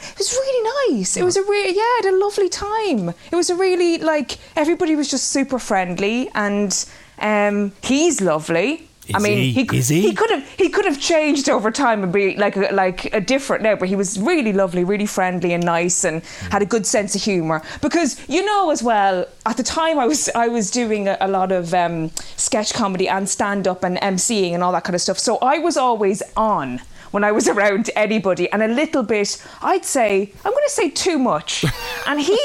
[0.00, 1.16] It was really nice.
[1.16, 3.08] It was a really yeah, I had a lovely time.
[3.32, 6.72] It was a really like everybody was just super friendly and
[7.20, 8.84] um, he's lovely.
[9.14, 9.64] I mean, he?
[9.64, 10.02] could- Is he?
[10.02, 13.20] he could have he could have changed over time and be like a, like a
[13.22, 16.84] different now, but he was really lovely, really friendly and nice, and had a good
[16.86, 17.62] sense of humour.
[17.80, 21.28] Because you know as well, at the time I was I was doing a, a
[21.28, 25.00] lot of um, sketch comedy and stand up and emceeing and all that kind of
[25.00, 25.18] stuff.
[25.18, 29.84] So I was always on when I was around anybody, and a little bit, I'd
[29.84, 31.64] say, I'm going to say too much,
[32.06, 32.38] and he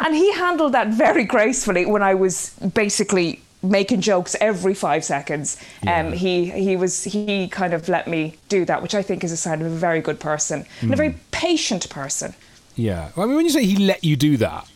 [0.00, 5.56] and he handled that very gracefully when I was basically making jokes every five seconds.
[5.86, 9.32] Um, he he was he kind of let me do that, which I think is
[9.32, 12.34] a sign of a very good person and a very patient person.
[12.76, 13.10] Yeah.
[13.16, 14.68] I mean, when you say he let you do that,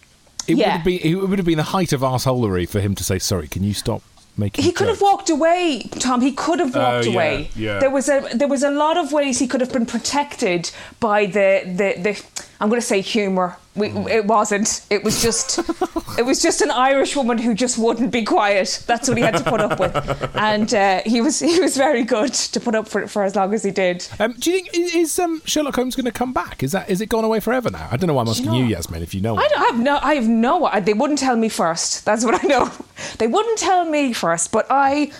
[0.48, 0.70] it would Yeah.
[0.76, 3.46] have been it would have been the height of arseholery for him to say, "Sorry,
[3.46, 4.02] can you stop
[4.36, 6.20] making?" He could have walked away, Tom.
[6.20, 7.50] He could have oh, walked Oh, yeah, away.
[7.56, 7.78] yeah.
[7.78, 11.26] There was a there was a lot of ways he could have been protected by
[11.26, 12.22] the the, the
[12.62, 13.56] I'm going to say humour.
[13.74, 14.08] We, Mm.
[14.08, 14.86] It wasn't.
[14.90, 15.58] It was just
[16.18, 18.84] it was just an Irish woman who just wouldn't be quiet.
[18.86, 19.96] That's what he had to put up with,
[20.36, 23.34] and uh, he was he was very good to put up for it for as
[23.34, 24.06] long as he did.
[24.20, 26.62] Um, do you think is, um, Sherlock Holmes going to come back?
[26.62, 27.88] Is that is it gone away forever now?
[27.90, 28.66] I don't know why I'm asking know you?
[28.66, 29.36] Yasmin, if you know.
[29.36, 29.98] I, don't, I have no.
[30.02, 30.66] I have no.
[30.66, 32.04] I, they wouldn't tell me first.
[32.04, 32.70] That's what I know.
[33.18, 35.10] They wouldn't tell me first, but I.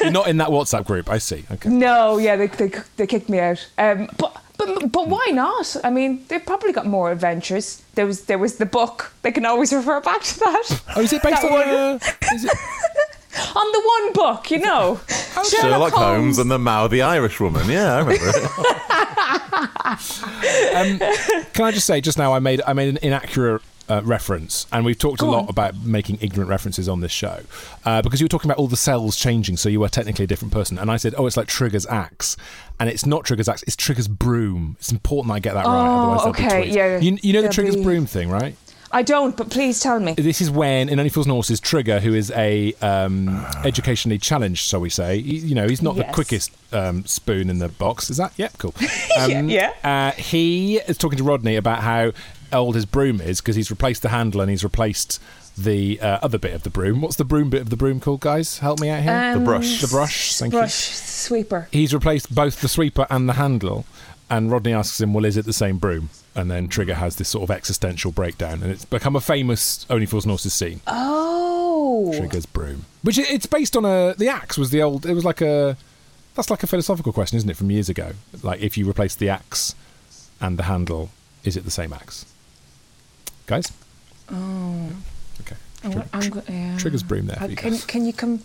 [0.00, 1.10] You're not in that WhatsApp group.
[1.10, 1.44] I see.
[1.50, 1.68] Okay.
[1.68, 3.66] No, yeah, they, they, they kicked me out.
[3.78, 5.76] Um, but but but why not?
[5.84, 7.82] I mean, they've probably got more adventures.
[7.94, 9.12] There was there was the book.
[9.22, 10.82] They can always refer back to that.
[10.96, 11.52] Oh, is it based That on?
[11.52, 11.98] one- Uh,
[12.34, 12.50] is it,
[13.56, 14.50] on the one book?
[14.50, 15.00] You know,
[15.48, 17.68] Sherlock Holmes and the mouthy Irish woman.
[17.68, 18.36] Yeah, I remember it.
[20.76, 20.98] um,
[21.52, 23.62] can I just say, just now I made I made an inaccurate.
[23.88, 25.48] Uh, reference, and we've talked a lot on.
[25.48, 27.40] about making ignorant references on this show
[27.84, 30.26] uh, because you were talking about all the cells changing, so you were technically a
[30.26, 30.76] different person.
[30.76, 32.36] And I said, "Oh, it's like Trigger's axe,"
[32.80, 34.74] and it's not Trigger's axe; it's Trigger's broom.
[34.80, 35.72] It's important I get that right.
[35.76, 36.98] Oh, Otherwise, there'll be okay, yeah.
[36.98, 38.56] You, you know the Trigger's be- broom thing, right?
[38.92, 39.36] I don't.
[39.36, 40.14] But please tell me.
[40.14, 43.28] This is when in Only Fools and Horses, Trigger, who is a um,
[43.64, 47.58] educationally challenged, so we say, he, you know, he's not the quickest um, spoon in
[47.58, 48.10] the box.
[48.10, 48.32] Is that?
[48.36, 48.74] Yep, cool.
[49.18, 52.12] Um, Yeah, Uh, he is talking to Rodney about how
[52.52, 55.20] old his broom is because he's replaced the handle and he's replaced
[55.56, 57.00] the uh, other bit of the broom.
[57.00, 58.58] What's the broom bit of the broom called, guys?
[58.58, 59.34] Help me out here.
[59.38, 59.80] The brush.
[59.80, 60.36] the brush.
[60.36, 60.58] Thank you.
[60.58, 60.94] Brush you.
[60.96, 61.68] sweeper.
[61.72, 63.86] He's replaced both the sweeper and the handle.
[64.28, 67.28] And Rodney asks him, "Well, is it the same broom?" And then Trigger has this
[67.28, 70.80] sort of existential breakdown, and it's become a famous Only Fools and Horses scene.
[70.88, 72.84] Oh, Trigger's broom.
[73.02, 75.06] Which it- it's based on a the axe was the old.
[75.06, 75.76] It was like a
[76.34, 78.12] that's like a philosophical question, isn't it, from years ago?
[78.42, 79.74] Like if you replace the axe
[80.40, 81.10] and the handle,
[81.44, 82.26] is it the same axe?
[83.46, 83.72] Guys.
[84.32, 84.88] Oh.
[85.42, 85.56] Okay.
[85.84, 86.76] I'm, I'm go- yeah.
[86.78, 87.38] Trigger's broom there.
[87.40, 88.40] Uh, can can you come?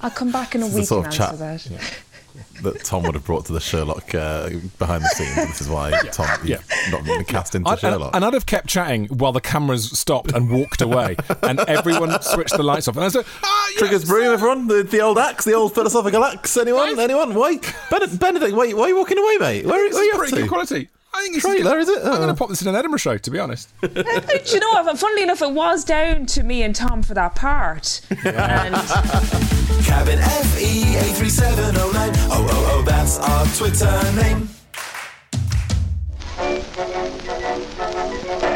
[0.00, 2.62] I'll come back in a This is the week sort and of answer chat- that.
[2.62, 5.34] that Tom would have brought to the Sherlock uh, behind the scenes.
[5.36, 6.58] This is why Tom Yeah.
[6.90, 8.14] not been cast into I- and, Sherlock.
[8.16, 12.56] and I'd have kept chatting while the cameras stopped and walked away, and everyone switched
[12.56, 12.96] the lights off.
[12.96, 14.66] And I said, like, ah, yes, Trigger's broom, everyone.
[14.68, 16.56] The, the old axe, the old philosophical axe.
[16.56, 16.98] Anyone?
[16.98, 17.34] Anyone?
[17.34, 17.58] Why?
[17.90, 19.64] Ben- Benedict, why, why are you walking away, mate?
[19.66, 20.40] Where, where are is you off pretty to?
[20.42, 20.88] good quality.
[21.16, 21.98] I think it's Trailer, is it?
[21.98, 22.22] I'm going Oh.
[22.24, 22.26] Uh-uh.
[22.26, 23.68] to pop this in an Edinburgh show, to be honest.
[23.80, 24.98] Do you know what?
[24.98, 28.00] Funnily enough, it was down to me and Tom for that part.
[28.10, 28.74] And
[29.84, 32.10] Cabin FE 83709.
[32.30, 34.48] Oh, oh, oh, that's our Twitter name.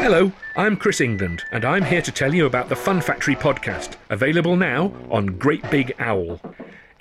[0.03, 3.95] Hello, I'm Chris England, and I'm here to tell you about the Fun Factory podcast,
[4.09, 6.39] available now on Great Big Owl.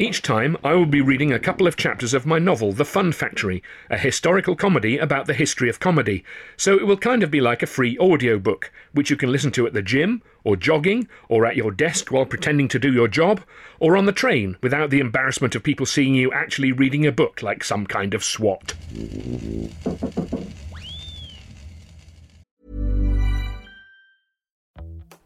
[0.00, 3.12] Each time, I will be reading a couple of chapters of my novel, The Fun
[3.12, 6.24] Factory, a historical comedy about the history of comedy.
[6.56, 9.66] So it will kind of be like a free audiobook, which you can listen to
[9.66, 13.42] at the gym, or jogging, or at your desk while pretending to do your job,
[13.78, 17.42] or on the train without the embarrassment of people seeing you actually reading a book
[17.42, 18.72] like some kind of swot.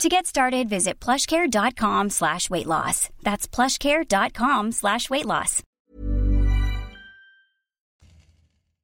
[0.00, 3.10] To get started, visit plushcare.com slash weight loss.
[3.22, 5.62] That's plushcare.com slash weight loss.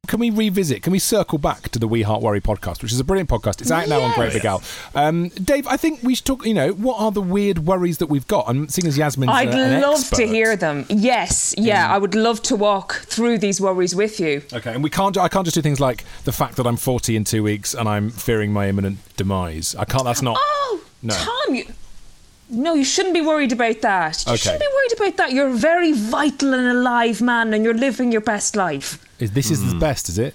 [0.08, 0.82] Can we revisit?
[0.82, 3.60] Can we circle back to the We Heart Worry podcast, which is a brilliant podcast?
[3.62, 4.62] It's out now on Great Big Owl.
[4.94, 6.44] Um, Dave, I think we should talk.
[6.46, 8.48] You know, what are the weird worries that we've got?
[8.48, 10.84] And seeing as Yasmin's, I'd an love expert- to hear them.
[10.90, 14.42] Yes, yeah, I would love to walk through these worries with you.
[14.52, 15.16] Okay, and we can't.
[15.18, 17.88] I can't just do things like the fact that I'm 40 in two weeks and
[17.88, 19.74] I'm fearing my imminent demise.
[19.76, 20.04] I can't.
[20.04, 20.36] That's not.
[20.38, 21.14] Oh, No.
[21.14, 21.64] Tom, you,
[22.48, 24.24] no, you shouldn't be worried about that.
[24.26, 24.42] You Okay.
[24.42, 25.32] shouldn't be worried about that.
[25.32, 28.98] You're a very vital and alive man, and you're living your best life.
[29.18, 29.70] Is this is Hmm.
[29.70, 30.08] the best?
[30.08, 30.34] Is it?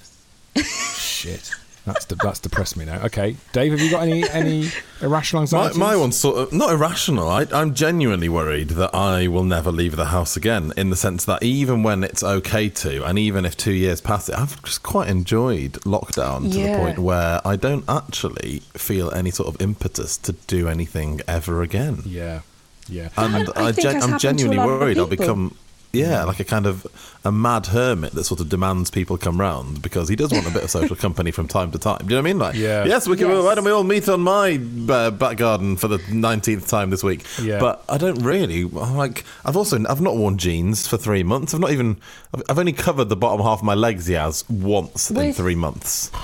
[0.95, 1.51] Shit.
[1.85, 3.03] That's de- that's depressed me now.
[3.05, 4.69] Okay, Dave, have you got any any
[5.01, 7.27] irrational My, my one's sort of not irrational.
[7.27, 10.73] I, I'm genuinely worried that I will never leave the house again.
[10.77, 14.29] In the sense that even when it's okay to, and even if two years pass
[14.29, 16.73] it, I've just quite enjoyed lockdown to Yeah.
[16.73, 21.63] the point where I don't actually feel any sort of impetus to do anything ever
[21.63, 22.03] again.
[22.05, 22.41] Yeah,
[22.87, 23.09] yeah.
[23.17, 25.55] And I I think gen- has I'm happened to a genuinely worried I'll become.
[25.93, 26.87] Yeah, like a kind of
[27.25, 30.51] a mad hermit that sort of demands people come round because he does want a
[30.51, 31.97] bit of social company from time to time.
[31.99, 32.39] Do you know what I mean?
[32.39, 32.85] Like, Yeah.
[32.85, 33.27] yes, we can.
[33.29, 33.43] Yes.
[33.43, 37.03] Why don't we all meet on my uh, back garden for the nineteenth time this
[37.03, 37.25] week?
[37.41, 37.59] Yeah.
[37.59, 39.25] But I don't really I'm like.
[39.43, 41.53] I've also I've not worn jeans for three months.
[41.53, 41.97] I've not even.
[42.33, 46.09] I've, I've only covered the bottom half of my legs, Yaz, once in three months.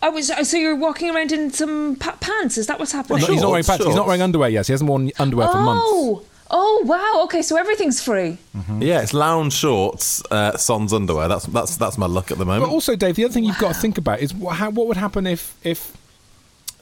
[0.00, 2.58] I was so you're walking around in some pa- pants.
[2.58, 3.20] Is that what's happening?
[3.22, 3.84] No, he's not wearing pants.
[3.84, 4.48] He's not wearing underwear.
[4.50, 6.27] Yes, he hasn't worn underwear for months.
[6.50, 7.24] Oh, wow.
[7.24, 8.38] Okay, so everything's free.
[8.78, 11.28] Yeah, it's lounge shorts, uh, sans underwear.
[11.28, 12.64] That's that's that's my luck at the moment.
[12.64, 14.86] But also, Dave, the other thing you've got to think about is what, how, what
[14.86, 15.96] would happen if if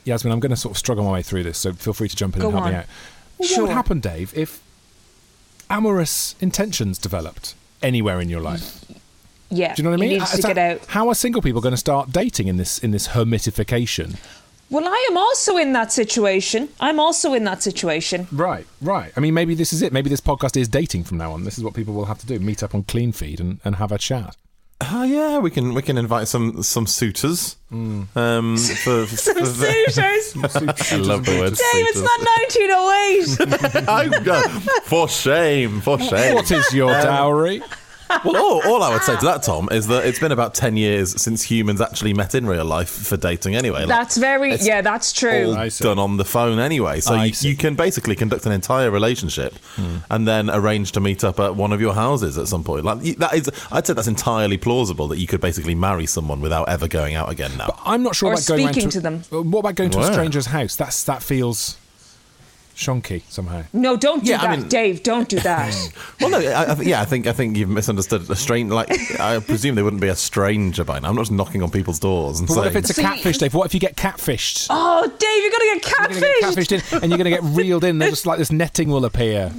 [0.04, 0.32] Yasmin.
[0.32, 2.36] I'm going to sort of struggle my way through this, so feel free to jump
[2.36, 2.86] in Go and help me out.
[3.38, 3.58] Well, Sure.
[3.62, 4.62] What would happen, Dave, if
[5.68, 8.84] amorous intentions developed anywhere in your life?
[9.50, 9.74] Yeah.
[9.74, 10.10] Do you know what I mean?
[10.12, 10.86] You need to so get out.
[10.86, 14.16] How are single people going to start dating in this in this hermitification?
[14.68, 16.68] Well, I am also in that situation.
[16.80, 18.26] I'm also in that situation.
[18.32, 19.12] Right, right.
[19.16, 19.92] I mean, maybe this is it.
[19.92, 21.44] Maybe this podcast is dating from now on.
[21.44, 23.76] This is what people will have to do: meet up on Clean Feed and, and
[23.76, 24.36] have a chat.
[24.80, 27.56] Oh yeah, we can we can invite some some suitors.
[27.72, 30.36] Um, for, for, Some for- suitors.
[30.92, 31.54] I love the word.
[31.54, 32.20] Dave, it's not
[33.40, 33.88] 1908.
[33.88, 34.48] I- uh,
[34.82, 36.34] for shame, for shame.
[36.34, 37.62] What is your Um, dowry?
[38.24, 40.76] Well, all, all I would say to that, Tom, is that it's been about ten
[40.76, 43.54] years since humans actually met in real life for dating.
[43.54, 45.54] Anyway, Like, That's very, yeah, that's true.
[45.54, 47.00] all done on the phone anyway.
[47.00, 49.98] So you, you can basically conduct an entire relationship hmm.
[50.10, 52.84] and then arrange to meet up at one of your houses at some point.
[52.84, 56.68] Like that is, I'd say that's entirely plausible that you could basically marry someone without
[56.68, 57.56] ever going out again.
[57.56, 59.22] Now, I'm not sure Or about going speaking to, to them.
[59.30, 60.76] What about going to a stranger's house?
[60.76, 61.78] That's that feels
[62.76, 63.62] shonky somehow.
[63.72, 65.02] No, don't do Yeah, I that, mean- Dave.
[65.02, 65.74] Don't do that.
[66.20, 68.70] well, no, I, I, yeah, I think I think you've misunderstood a strange.
[68.70, 71.08] Like, I presume they wouldn't be a stranger by now.
[71.08, 72.64] I'm not just knocking on people's doors and But saying.
[72.64, 73.54] what if it's a catfish, Dave?
[73.54, 74.66] What if you get catfished?
[74.70, 76.78] oh, Dave, you're gonna get You're going to get catfished.
[76.78, 77.98] catfished in, and you're going to get reeled in.
[77.98, 79.52] There's just like this netting will appear.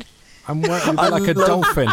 [0.48, 1.90] I'm wearing like a dolphin.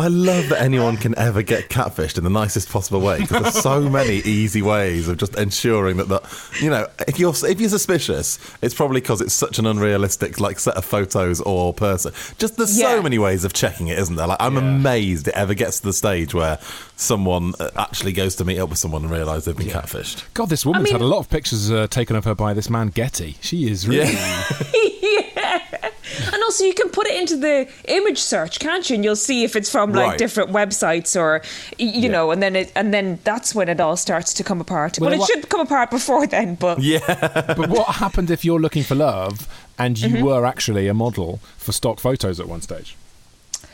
[0.00, 3.60] I love that anyone can ever get catfished in the nicest possible way because there's
[3.62, 6.22] so many easy ways of just ensuring that that
[6.60, 10.60] you know if you're if you're suspicious, it's probably because it's such an unrealistic like
[10.60, 12.12] set of photos or person.
[12.38, 12.94] Just there's Yeah.
[12.96, 14.28] so many ways of checking it, isn't there?
[14.28, 16.58] Like I'm amazed it ever gets to the stage where
[16.94, 20.22] someone uh, actually goes to meet up with someone and realise they've been catfished.
[20.34, 22.70] God, this woman's I had a lot of pictures uh, taken of her by this
[22.70, 23.36] man Getty.
[23.40, 24.14] She is really.
[26.12, 26.20] Yeah.
[26.24, 26.30] yeah.
[26.34, 28.94] And also, you can put it into the image search, can't you?
[28.96, 30.18] And you'll see if it's from like Right.
[30.18, 31.42] different websites or,
[31.78, 34.60] y- you know, and then it, and then that's when it all starts to come
[34.60, 34.98] apart.
[34.98, 37.54] Well, Well, it what- should come apart before then, but yeah.
[37.56, 39.46] but what happened if you're looking for love
[39.78, 40.22] and you Mhm.
[40.22, 42.96] were actually a model for stock photos at one stage?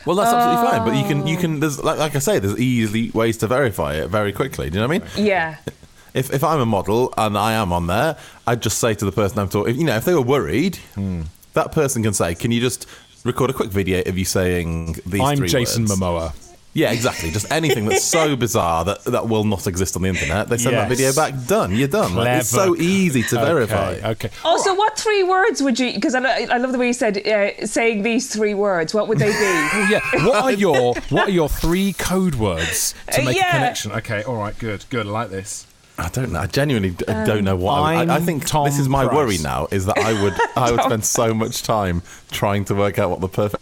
[0.05, 0.87] Well, that's absolutely fine.
[0.87, 1.59] But you can, you can.
[1.59, 4.69] There's like, like I say, there's easily ways to verify it very quickly.
[4.69, 5.25] Do you know what I mean?
[5.25, 5.55] yeah.
[6.13, 8.15] If if I'm a model and I am on there,
[8.47, 9.75] I'd just say to the person I'm talking.
[9.77, 11.23] You know, if they were worried, Hmm.
[11.55, 12.87] That person can say, "Can you just
[13.25, 16.33] record a quick video of you saying these I'm three Jason words?" Momoa.
[16.77, 17.31] Yeah, exactly.
[17.31, 20.49] Just anything that's so bizarre that that will not exist on the internet.
[20.49, 21.33] They send that video back.
[21.47, 21.73] Done.
[21.73, 22.13] You're done.
[22.15, 23.91] Like, it's so easy to Okay, verify.
[24.11, 24.29] Okay.
[24.43, 25.93] Also, what three words would you?
[25.93, 26.21] Because I,
[26.55, 28.93] I love the way you said uh, saying these three words.
[28.93, 29.35] What would they be?
[29.77, 30.25] Oh, yeah.
[30.27, 33.47] What are your What are your three code words to Uh, make yeah.
[33.47, 33.91] a connection?
[33.93, 34.23] Okay.
[34.23, 34.57] All right.
[34.59, 34.83] Good.
[34.89, 35.07] Good.
[35.07, 35.65] I like this.
[35.97, 36.39] I don't know.
[36.41, 37.73] I genuinely d- Um, don't know what.
[37.73, 39.15] I, would- I, I I'm think Tom this is my Price.
[39.15, 39.67] worry now.
[39.71, 43.21] Is that I would I would spend so much time trying to work out what
[43.21, 43.61] the perfect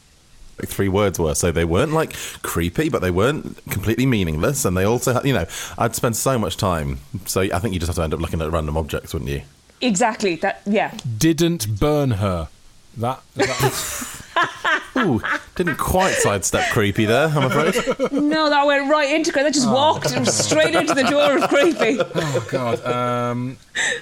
[0.66, 1.36] three words were.
[1.36, 5.34] So they weren't like creepy, but they weren't completely meaningless, and they also had, you
[5.34, 5.46] know
[5.78, 7.00] I'd spend so much time.
[7.26, 9.42] So I think you just have to end up looking at random objects, wouldn't you?
[9.82, 10.36] exactly.
[10.38, 10.62] That.
[10.66, 10.98] Yeah.
[11.18, 12.48] Didn't burn her.
[12.98, 13.22] That.
[13.36, 14.20] that
[14.98, 15.22] Ooh,
[15.56, 17.28] didn't quite sidestep creepy there.
[17.28, 18.12] I'm afraid.
[18.12, 19.44] No, that went right into it.
[19.44, 21.98] That just walked straight into the door of creepy.
[22.00, 22.86] oh God.
[22.86, 23.58] Um.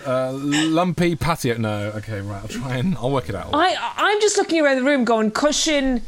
[0.05, 1.57] Uh, lumpy patio.
[1.57, 1.91] No.
[1.95, 2.21] Okay.
[2.21, 2.41] Right.
[2.41, 3.49] I'll try and I'll work it out.
[3.53, 6.01] I, I'm just looking around the room, going cushion,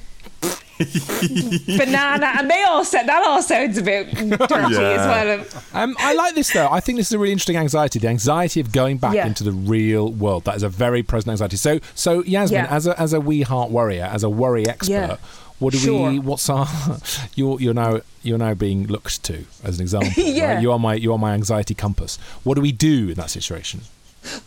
[1.78, 5.46] banana, and they all said that all sounds a bit dirty as well.
[5.74, 6.68] Um, I like this though.
[6.70, 8.00] I think this is a really interesting anxiety.
[8.00, 9.28] The anxiety of going back Yeah.
[9.28, 10.46] into the real world.
[10.46, 11.58] That is a very present anxiety.
[11.58, 12.76] So, so Yasmin, Yeah.
[12.76, 15.16] as a as a wee heart warrior, as a worry expert, Yeah.
[15.60, 16.10] what do Sure.
[16.12, 16.20] we?
[16.20, 16.68] What's our?
[17.36, 20.12] You're you're now you're now being looked to as an example.
[20.24, 20.56] Yeah.
[20.56, 20.62] right?
[20.62, 22.18] You are my you are my anxiety compass.
[22.44, 23.82] What do we do in that situation?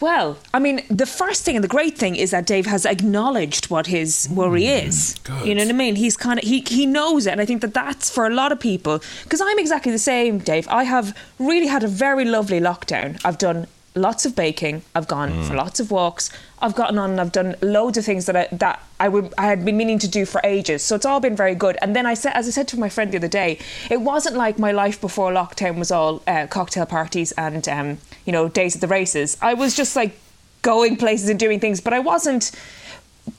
[0.01, 3.71] Well, I mean, the first thing and the great thing is that Dave has acknowledged
[3.71, 5.17] what his worry mm, is.
[5.45, 5.97] You know what I mean?
[5.97, 8.53] He's kind of he he knows it, and I think that that's for a lot
[8.53, 9.01] of people.
[9.25, 10.67] Because I'm exactly the same, Dave.
[10.69, 13.21] I have really had a very lovely lockdown.
[13.25, 14.83] I've done lots of baking.
[14.95, 16.31] I've gone for lots of walks.
[16.61, 19.47] I've gotten on and I've done loads of things that I that I would I
[19.47, 20.83] had been meaning to do for ages.
[20.83, 21.77] So it's all been very good.
[21.83, 23.59] And then I said, as I said to my friend the other day,
[23.91, 28.33] it wasn't like my life before lockdown was all uh, cocktail parties and um, you
[28.33, 29.37] know days at the races.
[29.43, 30.19] I was just like
[30.63, 32.53] going places and doing things, but I wasn't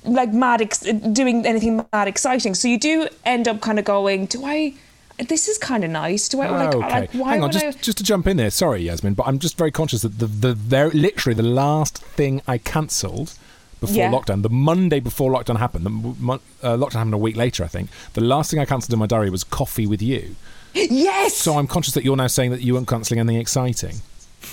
[0.03, 2.55] like mad ex- doing anything mad exciting.
[2.55, 4.73] So you do end up kind of going, do I?
[5.27, 6.29] This is kind of nice.
[6.29, 6.75] Do I like?
[6.75, 6.99] Oh, okay.
[7.01, 7.71] like why Hang on, just I?
[7.71, 8.51] just to jump in there.
[8.51, 12.41] Sorry, Yasmin, but I'm just very conscious that the the very literally the last thing
[12.47, 13.33] I cancelled
[13.79, 14.11] before Yeah.
[14.11, 15.91] lockdown, the Monday before lockdown happened, the
[16.63, 17.89] uh, lockdown happened a week later, I think.
[18.13, 20.35] The last thing I cancelled in my diary was coffee with you.
[20.73, 21.33] Yes.
[21.35, 23.95] So I'm conscious that you're now saying that you weren't cancelling anything exciting.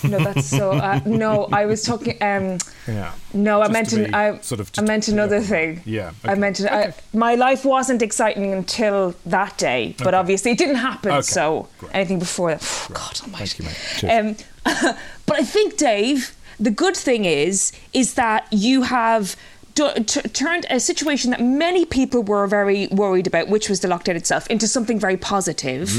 [0.03, 0.71] No, that's so.
[0.71, 2.17] Uh, no, I was talking.
[2.21, 3.13] Um, Yeah.
[3.33, 5.81] no, I meant to an, I, sort of I meant another thing.
[5.85, 6.39] Yeah, I okay.
[6.39, 11.11] meant an, I, my life wasn't exciting until that day, but obviously it didn't happen.
[11.11, 12.61] Okay, So anything before that,
[12.93, 13.63] God Almighty.
[13.63, 14.13] Thank you, mate.
[14.13, 14.35] Um,
[15.25, 19.35] but I think, Dave, the good thing is, is that you have
[19.75, 23.87] do, t- turned a situation that many people were very worried about, which was the
[23.87, 25.89] lockdown itself, into something very positive.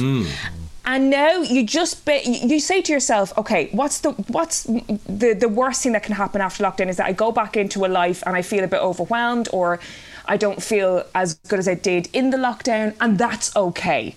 [0.89, 5.49] And now you just be, you say to yourself, okay, what's the what's the the
[5.49, 8.23] worst thing that can happen after lockdown is that I go back into a life
[8.25, 9.81] and I feel a bit overwhelmed or
[10.27, 14.15] I don't feel as good as I did in the lockdown, and that's okay.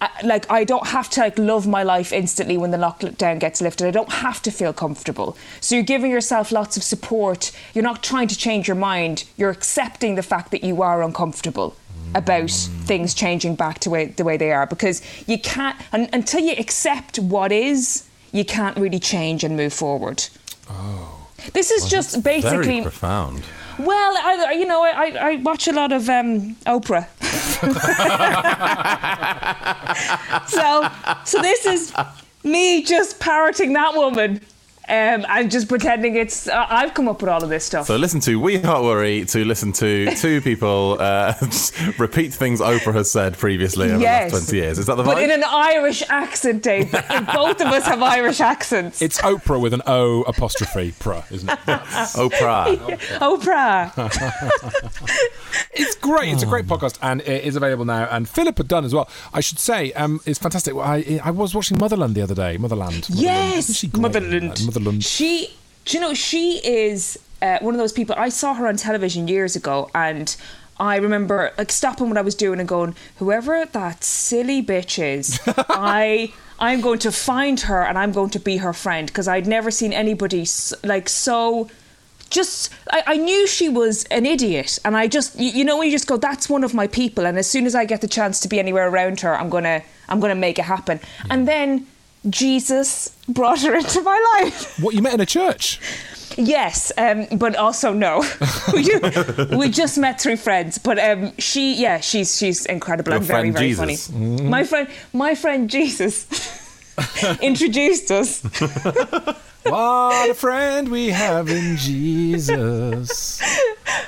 [0.00, 3.60] I, like I don't have to like love my life instantly when the lockdown gets
[3.60, 3.86] lifted.
[3.86, 5.36] I don't have to feel comfortable.
[5.60, 7.52] So you're giving yourself lots of support.
[7.72, 9.26] You're not trying to change your mind.
[9.36, 11.76] You're accepting the fact that you are uncomfortable
[12.14, 16.40] about things changing back to way, the way they are because you can't un, until
[16.40, 18.06] you accept what is.
[18.32, 20.24] You can't really change and move forward.
[20.68, 23.42] Oh, this is just basically profound.
[23.78, 27.08] well, I, you know, I, I watch a lot of um, Oprah.
[30.48, 30.88] so,
[31.24, 31.92] so this is
[32.44, 34.40] me just parroting that woman
[34.90, 36.48] um, and just pretending it's.
[36.48, 37.86] Uh, I've come up with all of this stuff.
[37.86, 41.34] So listen to We Heart Worry to listen to two people uh,
[41.98, 44.30] repeat things Oprah has said previously over Yes.
[44.32, 44.78] the last 20 years.
[44.78, 46.90] Is that the but in an Irish accent, Dave.
[47.34, 49.00] Both of us have Irish accents.
[49.00, 51.58] It's Oprah with an O apostrophe pra, isn't it?
[51.60, 52.76] Oprah.
[53.20, 53.92] Oprah.
[55.72, 56.32] It's great.
[56.32, 58.08] It's a great podcast, and it is available now.
[58.10, 59.08] And Philippa Dunne as well.
[59.32, 60.74] I should say, um, it's fantastic.
[60.74, 62.56] I I was watching Motherland the other day.
[62.56, 62.80] Motherland.
[62.80, 63.08] Motherland.
[63.10, 64.02] Yes, Isn't she great?
[64.02, 64.64] Motherland.
[64.80, 65.04] Motherland.
[65.04, 65.50] She,
[65.84, 68.14] do you know, she is uh, one of those people.
[68.18, 70.34] I saw her on television years ago, and
[70.78, 75.40] I remember like stopping what I was doing and going, "Whoever that silly bitch is,
[75.46, 79.46] I." I'm going to find her and I'm going to be her friend because I'd
[79.46, 80.46] never seen anybody
[80.84, 81.70] like so
[82.28, 85.86] just I, I knew she was an idiot and I just you, you know when
[85.86, 88.08] you just go that's one of my people and as soon as I get the
[88.08, 91.00] chance to be anywhere around her I'm gonna I'm gonna make it happen
[91.30, 91.86] and then
[92.28, 95.80] Jesus brought her into my life What you met in a church?
[96.36, 98.22] yes um, but also no
[98.72, 99.00] we, ju-
[99.58, 103.50] we just met through friends but um, she yeah she's she's incredible Your and very
[103.50, 104.06] very Jesus.
[104.08, 106.26] funny my friend my friend Jesus
[107.42, 108.42] introduced us
[109.64, 113.42] What a friend we have in Jesus.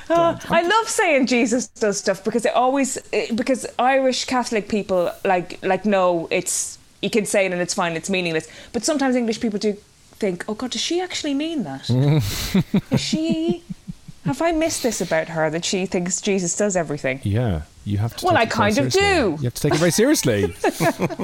[0.08, 2.98] Uh, I love saying Jesus does stuff because it always
[3.34, 7.92] because Irish Catholic people like like no it's you can say it and it's fine
[7.96, 9.72] it's meaningless but sometimes English people do
[10.22, 11.90] think oh god does she actually mean that
[12.90, 13.62] is she
[14.24, 18.14] have I missed this about her that she thinks Jesus does everything Yeah, you have
[18.18, 18.26] to.
[18.26, 19.36] Well, take I it very kind of seriously.
[19.36, 19.42] do.
[19.42, 20.54] You have to take it very seriously.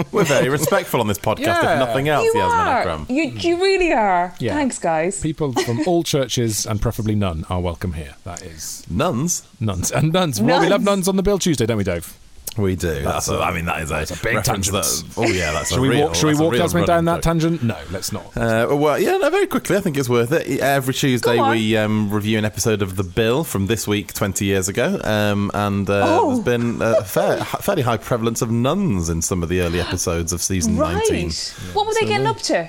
[0.11, 1.75] We're very respectful on this podcast, Yeah.
[1.75, 3.07] if nothing else, you Yasmin are Akram.
[3.09, 4.55] you, you really are Yeah.
[4.55, 8.17] thanks guys People from all churches and preferably none are welcome here.
[8.25, 9.45] That is Nuns?
[9.61, 10.41] nuns and nuns.
[10.43, 10.87] Well, we love Nuns.
[11.07, 12.19] nuns on the Bill Tuesday, don't we, Dave?
[12.59, 13.03] We do.
[13.03, 14.75] That's, a, I mean, that is a, big tangent.
[14.75, 16.15] that- oh, yeah, that's Should a we real, walk?
[16.17, 17.23] Should we walk real Jasmine down that joke.
[17.23, 17.63] tangent?
[17.63, 18.37] No, let's not.
[18.37, 19.77] Uh, well, yeah, no, very quickly.
[19.77, 20.61] I think it's worth it.
[20.61, 24.69] Every Tuesday, we um, review an episode of The Bill from this week, 20 years
[24.69, 25.01] ago.
[25.05, 26.29] Um, and uh, Oh.
[26.35, 30.33] there's been a fair, fairly high prevalence of nuns in some of the early episodes
[30.33, 31.31] of season right 19.
[31.75, 32.69] what were they getting up to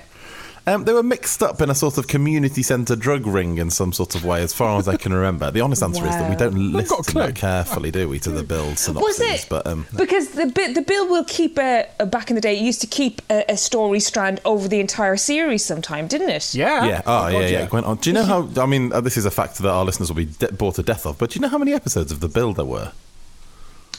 [0.68, 3.92] Um, they were mixed up in a sort of community centre drug ring in some
[3.94, 5.50] sort of way, as far as I can remember.
[5.52, 7.22] The honest answer is that we don't listen got a clue.
[7.28, 9.20] that carefully, do we, to the Bill synopsis?
[9.20, 9.48] Was it?
[9.50, 12.58] But um, Because the the bill will keep a, a back in the day.
[12.58, 15.64] It used to keep a, a story strand over the entire series.
[15.66, 16.54] Sometime, didn't it?
[16.54, 16.86] Yeah.
[16.86, 17.02] Yeah.
[17.06, 17.64] Oh, yeah, God, yeah.
[17.64, 17.98] It went on.
[17.98, 18.50] Do you know how?
[18.62, 20.84] I mean, uh, this is a fact that our listeners will be de- bored to
[20.84, 21.18] death of.
[21.18, 22.92] But do you know how many episodes of the Bill there were?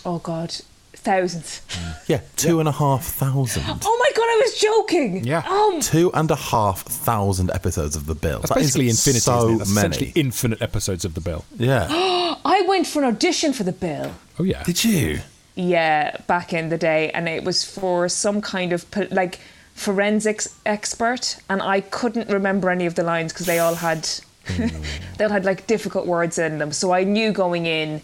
[0.04, 0.54] Oh God,
[1.00, 1.62] thousands.
[2.06, 3.64] Yeah, two and a half thousand.
[3.66, 5.24] Oh my God, I was joking.
[5.24, 5.42] Yeah.
[5.46, 8.40] Oh, Two and a half thousand episodes of the Bill.
[8.40, 9.20] That's That is basically infinity.
[9.20, 9.58] So isn't it?
[9.58, 9.88] That's many.
[9.88, 11.44] essentially infinite episodes of the Bill.
[11.56, 11.86] yeah.
[12.44, 14.12] I went for an audition for the bill.
[14.38, 14.62] Oh yeah.
[14.62, 15.20] Did you?
[15.56, 19.40] Yeah, back in the day, and it was for some kind of like
[19.74, 24.08] forensics expert, and I couldn't remember any of the lines because they all had
[24.48, 24.70] oh,
[25.18, 26.72] they all had like difficult words in them.
[26.72, 28.00] So I knew going in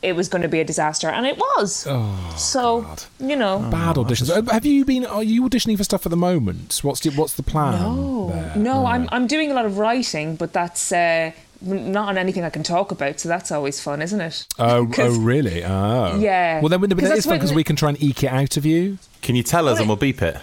[0.00, 1.86] it was going to be a disaster, and it was.
[1.88, 2.86] Oh, so
[3.18, 4.30] you know, Bad auditions.
[4.30, 5.04] Uh, Have you been?
[5.06, 6.80] Are you auditioning for stuff at the moment?
[6.82, 7.72] What's the, what's the plan?
[7.82, 8.56] no, there?
[8.56, 10.92] no, I'm I'm doing a lot of writing, but that's.
[10.92, 14.46] Uh, not on anything I can talk about, so that's always fun, isn't it?
[14.60, 15.64] Oh, 'Cause- oh, really?
[15.64, 16.60] Oh, Yeah.
[16.60, 18.56] Well, then, but 'Cause that that's fun because we can try and eke it out
[18.56, 18.98] of you.
[19.22, 20.36] Can you tell us and we'll beep it?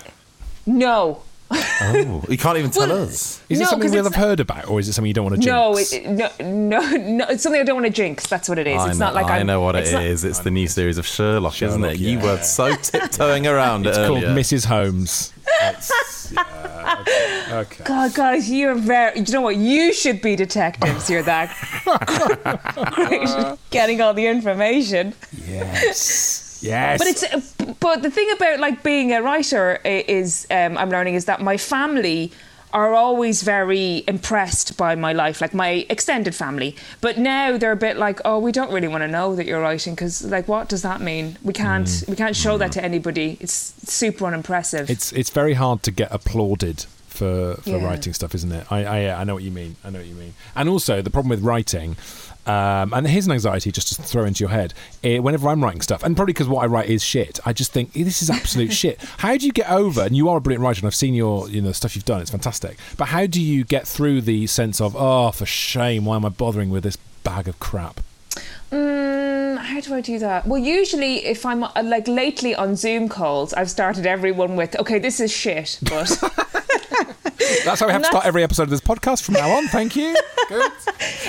[0.66, 3.42] No, Oh, you can't even tell Well, us.
[3.50, 5.36] Is it something we'll it's- have heard about, or is it something you don't want
[5.36, 5.52] to jinx?
[5.54, 7.26] no, it, it- no, no, no.
[7.30, 8.26] It's something I don't want to jinx.
[8.28, 8.82] That's what it is.
[8.82, 10.24] I it's know, not like I I'm, know what it it's not- is.
[10.24, 12.00] It's the new series of Sherlock, isn't Sherlock, it?
[12.02, 14.36] You were so tiptoeing around it's it called earlier.
[14.36, 14.66] Mrs.
[14.66, 15.34] Holmes.
[15.62, 17.56] It's- yeah, okay.
[17.58, 17.84] okay.
[17.84, 19.20] God, guys, you're very.
[19.20, 19.58] You know what?
[19.58, 21.08] You should be detectives.
[21.10, 21.52] You're that
[22.96, 25.14] great at getting all the information.
[25.48, 26.42] Yes.
[26.66, 27.00] Yes.
[27.00, 27.24] But it's.
[27.24, 31.42] Uh, but the thing about like being a writer is, um, I'm learning is that
[31.42, 32.32] my family
[32.74, 36.76] are always very impressed by my life, like my extended family.
[37.00, 39.62] But now they're a bit like, oh, we don't really want to know that you're
[39.62, 41.38] writing because, like, what does that mean?
[41.42, 41.88] We can't.
[41.88, 42.10] Mm.
[42.10, 42.84] We can't show that to mm.
[42.84, 43.38] anybody.
[43.40, 44.90] It's super unimpressive.
[44.90, 47.86] it's it's very hard to get applauded for for Yeah.
[47.86, 48.70] writing stuff, isn't it?
[48.70, 49.78] I, I I know what you mean.
[49.86, 50.34] I know what you mean.
[50.56, 51.96] And also the problem with writing.
[52.48, 54.74] Um, and here's an anxiety just to throw into your head.
[55.04, 57.72] Eh, whenever I'm writing stuff, and probably because what I write is shit, I just
[57.72, 59.00] think "Eh, this is absolute shit.
[59.18, 60.02] How do you get over?
[60.02, 62.22] And you are a brilliant writer, and I've seen your, you know, stuff you've done.
[62.22, 62.78] It's fantastic.
[62.98, 66.30] But how do you get through the sense of, oh, for shame, why am I
[66.30, 68.02] bothering with this bag of crap?
[68.72, 70.46] Mm, how do I do that?
[70.48, 75.00] Well, usually if I'm uh, like lately on Zoom calls, I've started everyone with, okay,
[75.00, 76.10] this is shit, but
[77.64, 79.68] That's how we have to start every episode of this podcast from now on.
[79.68, 80.16] Thank you.
[80.50, 80.72] Good.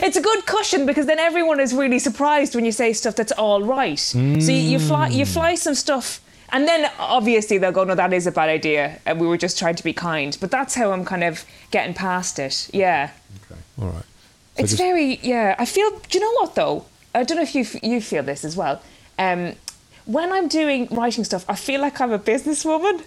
[0.03, 3.33] it's a good cushion because then everyone is really surprised when you say stuff that's
[3.33, 3.99] all right.
[3.99, 6.21] So you, you fly you fly some stuff.
[6.51, 9.59] And then obviously they'll go, no, that is a bad idea, and we were just
[9.59, 10.37] trying to be kind.
[10.41, 12.71] But that's how I'm kind of getting past it.
[12.73, 13.11] Yeah,
[13.51, 13.61] Okay.
[13.81, 14.03] All right.
[14.03, 15.55] So it's just- very yeah.
[15.59, 15.91] I feel.
[15.91, 16.85] Do you know what though?
[17.15, 18.81] I don't know if you f- you feel this as well.
[19.19, 19.55] Um,
[20.05, 23.03] when I'm doing writing stuff, I feel like I'm a businesswoman.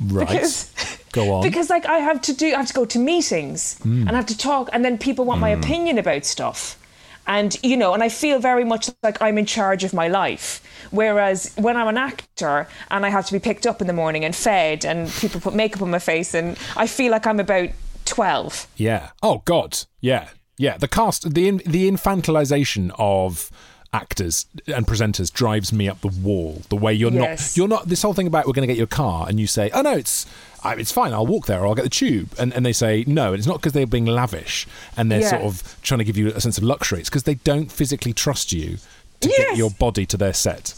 [0.00, 0.28] Right.
[0.28, 0.72] Because,
[1.16, 1.42] Go on.
[1.42, 4.06] Because like I have to do, I have to go to meetings hmm.
[4.06, 5.62] and I have to talk, and then people want my hmm.
[5.62, 6.78] opinion about stuff,
[7.26, 10.62] and you know, and I feel very much like I'm in charge of my life.
[10.90, 14.24] Whereas when I'm an actor and I have to be picked up in the morning
[14.24, 17.70] and fed, and people put makeup on my face, and I feel like I'm about
[18.04, 18.66] twelve.
[18.76, 19.10] Yeah.
[19.22, 19.78] Oh God.
[20.00, 20.28] Yeah.
[20.58, 20.76] Yeah.
[20.76, 23.50] The cast, the in, the infantilization of
[23.96, 26.62] actors and presenters drives me up the wall.
[26.68, 27.40] The way you're Yes.
[27.40, 27.88] not, you're not.
[27.88, 29.92] This whole thing about we're going to get your car, and you say, "Oh no,
[29.96, 30.26] it's."
[30.64, 31.12] Uh, it's fine.
[31.12, 33.26] I'll walk there, or I'll get the tube, and and they say no.
[33.28, 34.66] And it's not because they're being lavish
[34.96, 35.30] and they're Yeah.
[35.30, 36.98] sort of trying to give you a sense of luxury.
[36.98, 38.78] It's because they don't physically trust you
[39.20, 40.74] to get your body to their set.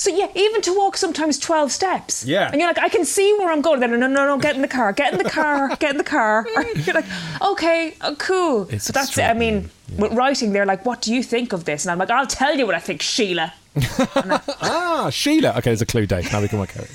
[0.00, 2.24] So yeah, even to walk sometimes twelve steps.
[2.24, 2.48] Yeah.
[2.50, 3.80] And you're like, I can see where I'm going.
[3.80, 6.04] Then no, no, no, get in the car, get in the car, get in the
[6.04, 6.46] car.
[6.74, 7.04] you're like,
[7.42, 8.66] okay, oh, cool.
[8.70, 9.24] It's so that's it.
[9.24, 11.84] I mean, with writing, they're like, what do you think of this?
[11.84, 13.52] And I'm like, I'll tell you what I think, Sheila.
[14.62, 15.50] Ah, Sheila.
[15.50, 16.32] Okay, there's a clue, Dave.
[16.32, 16.88] Now we can work out.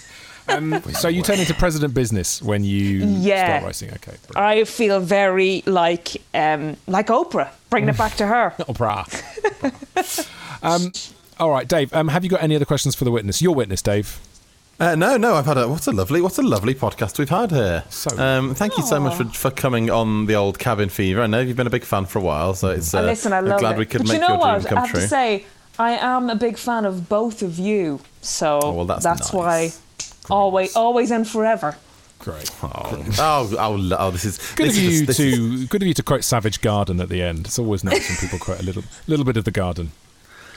[0.48, 3.46] Um, so you turn into president business when you Yeah.
[3.60, 3.90] start writing.
[3.98, 4.38] Okay, brilliant.
[4.38, 7.50] I feel very like um, like Oprah.
[7.70, 8.56] Bringing it back to her.
[8.62, 9.06] Oprah.
[10.64, 10.92] um,
[11.40, 11.94] all right, Dave.
[11.94, 13.42] Um, have you got any other questions for the witness?
[13.42, 14.20] Your witness, Dave.
[14.78, 17.52] Uh, no, no, I've had a what a lovely what a lovely podcast we've had
[17.52, 17.86] here.
[17.90, 21.22] So- um, thank you so much for, for coming on the old cabin fever.
[21.22, 23.38] I know you've been a big fan for a while, so it's uh, listen, I
[23.38, 23.80] I'm love glad it.
[23.80, 24.66] we could but make you know your dream what?
[24.68, 25.00] come I have true.
[25.02, 25.46] to say,
[25.80, 28.02] I am a big fan of both of you.
[28.22, 29.32] So Oh, well, that's nice.
[29.32, 29.72] why
[30.30, 31.78] always, always and forever.
[32.20, 32.50] Great.
[32.64, 32.70] oh,
[33.18, 36.04] oh, oh, oh, this is Good this of you is- to good of you to
[36.04, 37.46] quote Savage Garden at the end.
[37.48, 39.92] It's always nice when people quote a little little bit of the garden.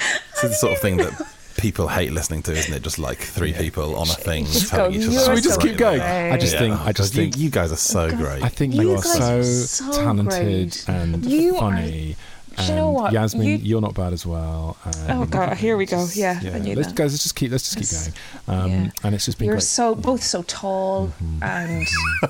[0.34, 1.12] This is the sort of thing that
[1.56, 2.82] people hate listening to, isn't it?
[2.82, 5.12] Just like three people on a thing Just telling go, each other.
[5.14, 5.98] "You're Should we just so keep going?
[5.98, 6.30] great.
[6.32, 6.58] I just Yeah.
[6.60, 8.42] think Oh, I just God, you- think you, guys are so great.
[8.44, 10.84] I think You you, are guys so, are so talented great.
[10.88, 12.16] and You are- funny.
[12.56, 13.12] Do you know what?
[13.12, 14.76] Yasmin, You- you, are not bad as well.
[14.84, 16.08] And Oh God, here we go.
[16.14, 16.94] Yeah, yeah, I knew let's that.
[16.96, 18.10] guys, let's just keep let's just keep Yes.
[18.46, 18.58] going.
[18.60, 18.90] Um, Yeah.
[19.04, 19.62] And it's just been You're great.
[19.64, 21.86] so both so tall and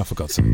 [0.00, 0.44] I forgot sake.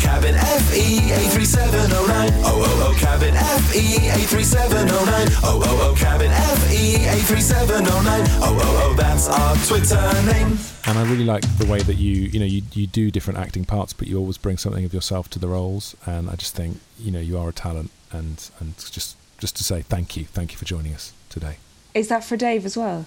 [0.00, 2.30] Cabin FE 83709.
[2.44, 3.78] Oh, oh, oh, Cabin FE
[4.22, 5.28] 83709.
[5.42, 8.20] Oh, oh, oh, Cabin FE 83709.
[8.40, 10.00] Oh, oh, oh, that's our Twitter
[10.30, 10.58] name.
[10.86, 13.64] And I really like the way that you, you know, you, you do different acting
[13.64, 15.96] parts, but you always bring something of yourself to the roles.
[16.06, 17.90] And I just think, you know, you are a talent.
[18.12, 21.56] And and just just to say thank you, thank you for joining us today.
[21.94, 23.06] is that for Dave as well?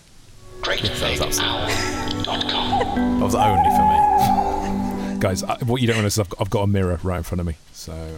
[0.61, 1.69] Great fellows.com.
[3.17, 3.85] That was only for
[4.33, 4.36] me.
[5.19, 7.41] Guys, I, what you don't realize is I've, I've got a mirror right in front
[7.41, 7.55] of me.
[7.73, 7.91] So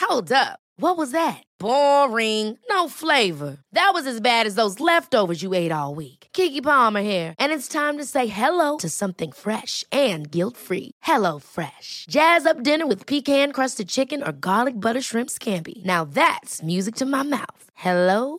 [0.00, 0.60] Hold up.
[0.80, 1.42] What was that?
[1.58, 2.56] Boring.
[2.70, 3.58] No flavor.
[3.72, 6.28] That was as bad as those leftovers you ate all week.
[6.32, 10.92] Keke Palmer here, and it's time to say hello to something fresh and guilt-free.
[11.02, 12.06] Hello Fresh.
[12.08, 15.84] Jazz up dinner with pecan-crusted chicken or garlic butter shrimp scampi.
[15.84, 17.64] Now that's music to my mouth.
[17.74, 18.38] Hello